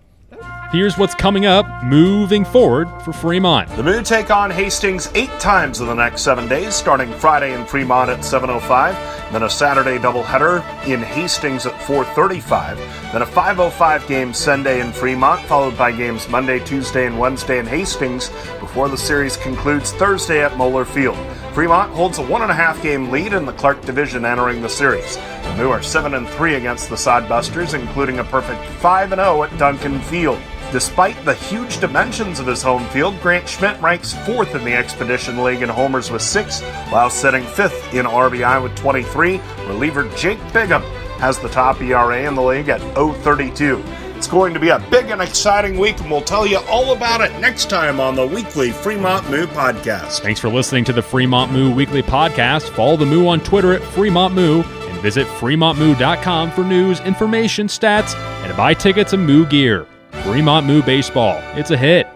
Here's 0.70 0.98
what's 0.98 1.14
coming 1.14 1.46
up 1.46 1.82
moving 1.82 2.44
forward 2.44 2.88
for 3.02 3.14
Fremont. 3.14 3.70
The 3.70 3.82
Moo 3.82 4.02
take 4.02 4.30
on 4.30 4.50
Hastings 4.50 5.10
eight 5.14 5.30
times 5.40 5.80
in 5.80 5.86
the 5.86 5.94
next 5.94 6.20
seven 6.20 6.46
days, 6.46 6.74
starting 6.74 7.10
Friday 7.14 7.54
in 7.54 7.64
Fremont 7.64 8.10
at 8.10 8.18
7.05, 8.18 8.92
then 9.32 9.44
a 9.44 9.48
Saturday 9.48 9.96
doubleheader 9.96 10.58
in 10.86 11.00
Hastings 11.00 11.64
at 11.64 11.72
4.35, 11.72 12.76
then 13.12 13.22
a 13.22 13.26
5.05 13.26 14.06
game 14.06 14.34
Sunday 14.34 14.82
in 14.82 14.92
Fremont, 14.92 15.40
followed 15.46 15.78
by 15.78 15.90
games 15.90 16.28
Monday, 16.28 16.58
Tuesday, 16.58 17.06
and 17.06 17.18
Wednesday 17.18 17.58
in 17.58 17.66
Hastings 17.66 18.28
before 18.60 18.90
the 18.90 18.98
series 18.98 19.38
concludes 19.38 19.92
Thursday 19.92 20.44
at 20.44 20.54
Moeller 20.58 20.84
Field. 20.84 21.16
Fremont 21.58 21.92
holds 21.92 22.18
a 22.18 22.22
one 22.22 22.42
and 22.42 22.52
a 22.52 22.54
half 22.54 22.80
game 22.84 23.10
lead 23.10 23.32
in 23.32 23.44
the 23.44 23.52
Clark 23.52 23.82
division 23.82 24.24
entering 24.24 24.62
the 24.62 24.68
series. 24.68 25.16
The 25.16 25.56
Moo 25.56 25.70
are 25.70 25.82
7 25.82 26.14
and 26.14 26.28
3 26.28 26.54
against 26.54 26.88
the 26.88 26.94
Sodbusters, 26.94 27.74
including 27.74 28.20
a 28.20 28.24
perfect 28.24 28.64
5 28.80 29.10
and 29.10 29.18
0 29.18 29.42
at 29.42 29.58
Duncan 29.58 29.98
Field. 30.02 30.38
Despite 30.70 31.16
the 31.24 31.34
huge 31.34 31.80
dimensions 31.80 32.38
of 32.38 32.46
his 32.46 32.62
home 32.62 32.86
field, 32.90 33.20
Grant 33.20 33.48
Schmidt 33.48 33.82
ranks 33.82 34.14
fourth 34.24 34.54
in 34.54 34.64
the 34.64 34.72
Expedition 34.72 35.42
League 35.42 35.62
in 35.62 35.68
homers 35.68 36.12
with 36.12 36.22
six, 36.22 36.60
while 36.90 37.10
sitting 37.10 37.42
fifth 37.42 37.92
in 37.92 38.06
RBI 38.06 38.62
with 38.62 38.76
23. 38.76 39.40
Reliever 39.66 40.08
Jake 40.14 40.38
Bigham 40.52 40.82
has 41.18 41.40
the 41.40 41.48
top 41.48 41.80
ERA 41.80 42.28
in 42.28 42.36
the 42.36 42.40
league 42.40 42.68
at 42.68 42.80
032. 42.94 43.82
It's 44.18 44.26
going 44.26 44.52
to 44.52 44.58
be 44.58 44.70
a 44.70 44.80
big 44.90 45.10
and 45.10 45.22
exciting 45.22 45.78
week, 45.78 46.00
and 46.00 46.10
we'll 46.10 46.22
tell 46.22 46.44
you 46.44 46.58
all 46.68 46.92
about 46.92 47.20
it 47.20 47.30
next 47.38 47.70
time 47.70 48.00
on 48.00 48.16
the 48.16 48.26
weekly 48.26 48.72
Fremont 48.72 49.30
Moo 49.30 49.46
podcast. 49.46 50.22
Thanks 50.22 50.40
for 50.40 50.48
listening 50.48 50.82
to 50.86 50.92
the 50.92 51.00
Fremont 51.00 51.52
Moo 51.52 51.72
Weekly 51.72 52.02
Podcast. 52.02 52.68
Follow 52.70 52.96
the 52.96 53.06
Moo 53.06 53.28
on 53.28 53.38
Twitter 53.38 53.74
at 53.74 53.80
Fremont 53.80 54.34
Moo 54.34 54.62
and 54.62 55.00
visit 55.02 55.24
FremontMoo.com 55.28 56.50
for 56.50 56.64
news, 56.64 56.98
information, 56.98 57.68
stats, 57.68 58.16
and 58.42 58.50
to 58.50 58.56
buy 58.56 58.74
tickets 58.74 59.12
and 59.12 59.24
Moo 59.24 59.46
gear. 59.46 59.86
Fremont 60.24 60.66
Moo 60.66 60.82
Baseball. 60.82 61.40
It's 61.56 61.70
a 61.70 61.76
hit. 61.76 62.08